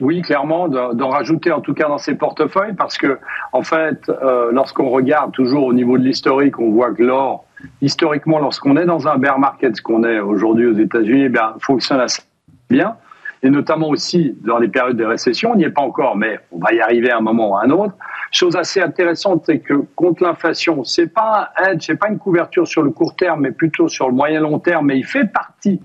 Oui, 0.00 0.22
clairement, 0.22 0.68
d'en 0.68 1.08
rajouter 1.08 1.52
en 1.52 1.60
tout 1.60 1.74
cas 1.74 1.88
dans 1.88 1.98
ses 1.98 2.14
portefeuilles, 2.14 2.74
parce 2.74 2.96
que 2.96 3.18
en 3.52 3.62
fait, 3.62 4.08
euh, 4.08 4.50
lorsqu'on 4.52 4.88
regarde 4.88 5.32
toujours 5.32 5.64
au 5.64 5.72
niveau 5.72 5.98
de 5.98 6.04
l'historique, 6.04 6.58
on 6.58 6.70
voit 6.70 6.92
que 6.92 7.02
l'or, 7.02 7.44
historiquement, 7.82 8.38
lorsqu'on 8.38 8.76
est 8.76 8.86
dans 8.86 9.08
un 9.08 9.18
bear 9.18 9.38
market, 9.38 9.76
ce 9.76 9.82
qu'on 9.82 10.04
est 10.04 10.20
aujourd'hui 10.20 10.66
aux 10.66 10.78
États-Unis, 10.78 11.24
eh 11.24 11.28
bien, 11.28 11.54
fonctionne 11.60 12.00
assez 12.00 12.22
bien, 12.70 12.96
et 13.42 13.50
notamment 13.50 13.88
aussi 13.88 14.36
dans 14.42 14.58
les 14.58 14.68
périodes 14.68 14.96
de 14.96 15.04
récession. 15.04 15.52
On 15.52 15.56
n'y 15.56 15.64
est 15.64 15.70
pas 15.70 15.82
encore, 15.82 16.16
mais 16.16 16.38
on 16.52 16.58
va 16.58 16.72
y 16.72 16.80
arriver 16.80 17.10
à 17.10 17.18
un 17.18 17.20
moment 17.20 17.50
ou 17.50 17.56
à 17.56 17.64
un 17.64 17.70
autre. 17.70 17.94
Chose 18.32 18.56
assez 18.56 18.80
intéressante, 18.80 19.42
c'est 19.46 19.58
que 19.58 19.74
contre 19.96 20.22
l'inflation, 20.22 20.84
c'est 20.84 21.12
pas 21.12 21.50
un 21.56 21.78
c'est 21.80 21.96
pas 21.96 22.08
une 22.08 22.18
couverture 22.18 22.66
sur 22.66 22.82
le 22.82 22.90
court 22.90 23.16
terme, 23.16 23.40
mais 23.40 23.50
plutôt 23.50 23.88
sur 23.88 24.08
le 24.08 24.14
moyen 24.14 24.40
long 24.40 24.58
terme, 24.58 24.86
mais 24.86 24.98
il 24.98 25.04
fait 25.04 25.26
partie 25.26 25.80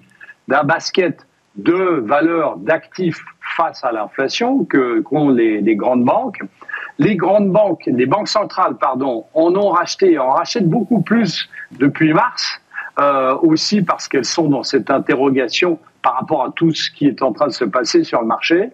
d'un 0.48 0.64
basket 0.64 1.26
de 1.56 2.04
valeurs 2.06 2.58
d'actifs 2.58 3.24
face 3.56 3.84
à 3.84 3.92
l'inflation 3.92 4.66
que 4.66 5.00
qu'ont 5.02 5.30
les, 5.30 5.76
grandes 5.76 6.04
banques. 6.04 6.40
Les 6.98 7.16
grandes 7.16 7.52
banques, 7.52 7.84
les 7.88 8.06
banques 8.06 8.28
centrales, 8.28 8.78
pardon, 8.78 9.26
en 9.34 9.54
ont 9.56 9.70
racheté, 9.70 10.18
en 10.18 10.32
rachètent 10.32 10.70
beaucoup 10.70 11.02
plus 11.02 11.50
depuis 11.80 12.14
mars, 12.14 12.62
euh, 13.00 13.36
aussi 13.42 13.82
parce 13.82 14.08
qu'elles 14.08 14.26
sont 14.26 14.48
dans 14.48 14.64
cette 14.64 14.90
interrogation 14.90 15.80
par 16.02 16.16
rapport 16.20 16.44
à 16.44 16.52
tout 16.56 16.72
ce 16.72 16.90
qui 16.92 17.08
est 17.08 17.22
en 17.22 17.34
train 17.34 17.48
de 17.48 17.54
se 17.54 17.66
passer 17.66 18.04
sur 18.04 18.22
le 18.22 18.28
marché. 18.28 18.70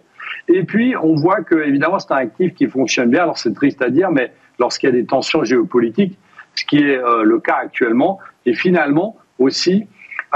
Et 0.48 0.62
puis, 0.64 0.94
on 0.96 1.14
voit 1.14 1.42
que, 1.42 1.54
évidemment, 1.54 1.98
c'est 1.98 2.12
un 2.12 2.16
actif 2.16 2.54
qui 2.54 2.66
fonctionne 2.66 3.10
bien. 3.10 3.22
Alors, 3.22 3.38
c'est 3.38 3.54
triste 3.54 3.82
à 3.82 3.90
dire, 3.90 4.10
mais 4.10 4.32
lorsqu'il 4.58 4.88
y 4.88 4.92
a 4.92 4.94
des 4.94 5.06
tensions 5.06 5.44
géopolitiques, 5.44 6.18
ce 6.54 6.64
qui 6.64 6.78
est 6.78 6.98
euh, 6.98 7.22
le 7.22 7.40
cas 7.40 7.56
actuellement, 7.62 8.18
et 8.46 8.54
finalement 8.54 9.16
aussi, 9.38 9.86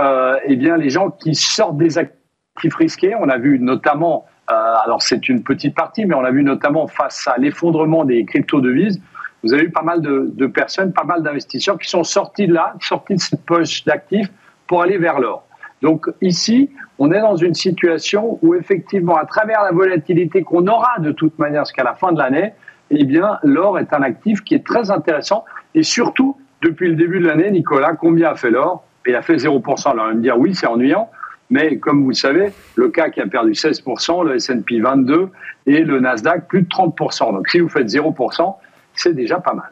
euh, 0.01 0.37
eh 0.45 0.57
bien, 0.57 0.77
les 0.77 0.91
gens 0.91 1.11
qui 1.11 1.35
sortent 1.35 1.77
des 1.77 1.99
actifs 1.99 2.75
risqués. 2.75 3.15
On 3.15 3.29
a 3.29 3.39
vu 3.39 3.59
notamment, 3.59 4.27
alors 4.49 5.03
c'est 5.03 5.29
une 5.29 5.43
petite 5.43 5.75
partie, 5.75 6.05
mais 6.07 6.15
on 6.15 6.25
a 6.25 6.31
vu 6.31 6.43
notamment 6.43 6.87
face 6.87 7.27
à 7.27 7.37
l'effondrement 7.39 8.05
des 8.05 8.25
crypto-devises, 8.25 9.01
vous 9.43 9.55
avez 9.55 9.65
eu 9.65 9.71
pas 9.71 9.83
mal 9.83 10.01
de, 10.01 10.47
personnes, 10.47 10.93
pas 10.93 11.05
mal 11.05 11.23
d'investisseurs 11.23 11.79
qui 11.79 11.89
sont 11.89 12.05
sortis 12.05 12.47
de 12.47 12.55
là, 12.55 12.75
sortis 12.81 13.15
de 13.15 13.21
cette 13.21 13.45
poche 13.45 13.85
d'actifs 13.85 14.29
pour 14.67 14.83
aller 14.83 14.99
vers 14.99 15.21
l'or. 15.21 15.47
Donc 15.83 16.07
ici, 16.21 16.71
on 16.99 17.13
est 17.13 17.21
dans 17.21 17.37
une 17.37 17.55
situation 17.55 18.39
où 18.43 18.55
effectivement, 18.55 19.17
à 19.17 19.25
travers 19.25 19.63
la 19.63 19.71
volatilité 19.71 20.43
qu'on 20.43 20.67
aura 20.67 20.99
de 20.99 21.13
toute 21.13 21.39
manière 21.39 21.65
jusqu'à 21.65 21.85
la 21.85 21.95
fin 21.95 22.13
de 22.13 22.19
l'année, 22.19 22.55
eh 22.91 23.05
bien, 23.05 23.39
l'or 23.43 23.79
est 23.79 23.93
un 23.93 24.03
actif 24.03 24.43
qui 24.43 24.55
est 24.55 24.67
très 24.67 24.91
intéressant. 24.91 25.45
Et 25.75 25.83
surtout, 25.83 26.37
depuis 26.63 26.89
le 26.89 26.97
début 26.97 27.21
de 27.21 27.27
l'année, 27.27 27.51
Nicolas, 27.51 27.95
combien 27.95 28.31
a 28.31 28.35
fait 28.37 28.51
l'or? 28.51 28.85
Il 29.07 29.15
a 29.15 29.23
fait 29.23 29.37
0%. 29.37 29.91
Alors, 29.91 30.07
on 30.07 30.09
va 30.09 30.15
me 30.15 30.23
dire, 30.23 30.39
oui, 30.39 30.55
c'est 30.55 30.67
ennuyant. 30.67 31.11
Mais 31.51 31.79
comme 31.79 32.03
vous 32.03 32.11
le 32.11 32.15
savez, 32.15 32.53
le 32.75 32.89
CAC 32.89 33.19
a 33.19 33.27
perdu 33.27 33.53
16%, 33.53 34.25
le 34.25 34.37
S&P 34.37 34.81
22% 34.81 35.29
et 35.67 35.83
le 35.83 36.01
Nasdaq 36.01 36.49
plus 36.49 36.63
de 36.63 36.69
30%. 36.69 37.33
Donc 37.33 37.49
si 37.49 37.61
vous 37.61 37.69
faites 37.69 37.89
0%, 37.89 38.55
c'est 38.95 39.15
déjà 39.15 39.39
pas 39.39 39.55
mal. 39.55 39.71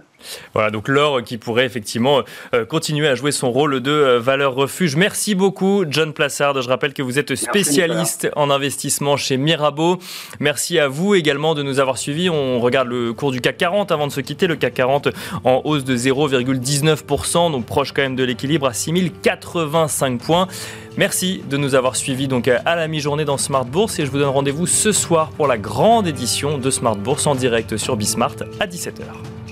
Voilà, 0.52 0.70
donc 0.70 0.88
l'or 0.88 1.22
qui 1.22 1.38
pourrait 1.38 1.66
effectivement 1.66 2.22
euh, 2.54 2.64
continuer 2.64 3.08
à 3.08 3.14
jouer 3.14 3.32
son 3.32 3.50
rôle 3.50 3.80
de 3.80 3.90
euh, 3.90 4.20
valeur 4.20 4.54
refuge. 4.54 4.96
Merci 4.96 5.34
beaucoup, 5.34 5.84
John 5.88 6.12
Plassard. 6.12 6.60
Je 6.62 6.68
rappelle 6.68 6.94
que 6.94 7.02
vous 7.02 7.18
êtes 7.18 7.34
spécialiste 7.34 8.28
en 8.36 8.50
investissement 8.50 9.16
chez 9.16 9.36
Mirabeau. 9.36 9.98
Merci 10.40 10.78
à 10.78 10.88
vous 10.88 11.14
également 11.14 11.54
de 11.54 11.62
nous 11.62 11.80
avoir 11.80 11.98
suivis. 11.98 12.30
On 12.30 12.60
regarde 12.60 12.88
le 12.88 13.12
cours 13.12 13.32
du 13.32 13.40
CAC 13.40 13.56
40 13.58 13.92
avant 13.92 14.06
de 14.06 14.12
se 14.12 14.20
quitter. 14.20 14.46
Le 14.46 14.56
CAC 14.56 14.74
40 14.74 15.08
en 15.44 15.62
hausse 15.64 15.84
de 15.84 15.96
0,19%, 15.96 17.52
donc 17.52 17.66
proche 17.66 17.92
quand 17.92 18.02
même 18.02 18.16
de 18.16 18.24
l'équilibre 18.24 18.66
à 18.66 18.72
6085 18.72 20.20
points. 20.20 20.48
Merci 20.96 21.42
de 21.50 21.56
nous 21.56 21.74
avoir 21.74 21.96
suivis 21.96 22.28
donc 22.28 22.46
à 22.46 22.76
la 22.76 22.86
mi-journée 22.86 23.24
dans 23.24 23.36
Smart 23.36 23.64
Bourse 23.64 23.98
et 23.98 24.06
je 24.06 24.10
vous 24.10 24.18
donne 24.18 24.28
rendez-vous 24.28 24.66
ce 24.66 24.92
soir 24.92 25.30
pour 25.30 25.48
la 25.48 25.58
grande 25.58 26.06
édition 26.06 26.56
de 26.56 26.70
Smart 26.70 26.96
Bourse 26.96 27.26
en 27.26 27.34
direct 27.34 27.76
sur 27.76 27.96
Bismart 27.96 28.36
à 28.60 28.66
17h. 28.66 29.43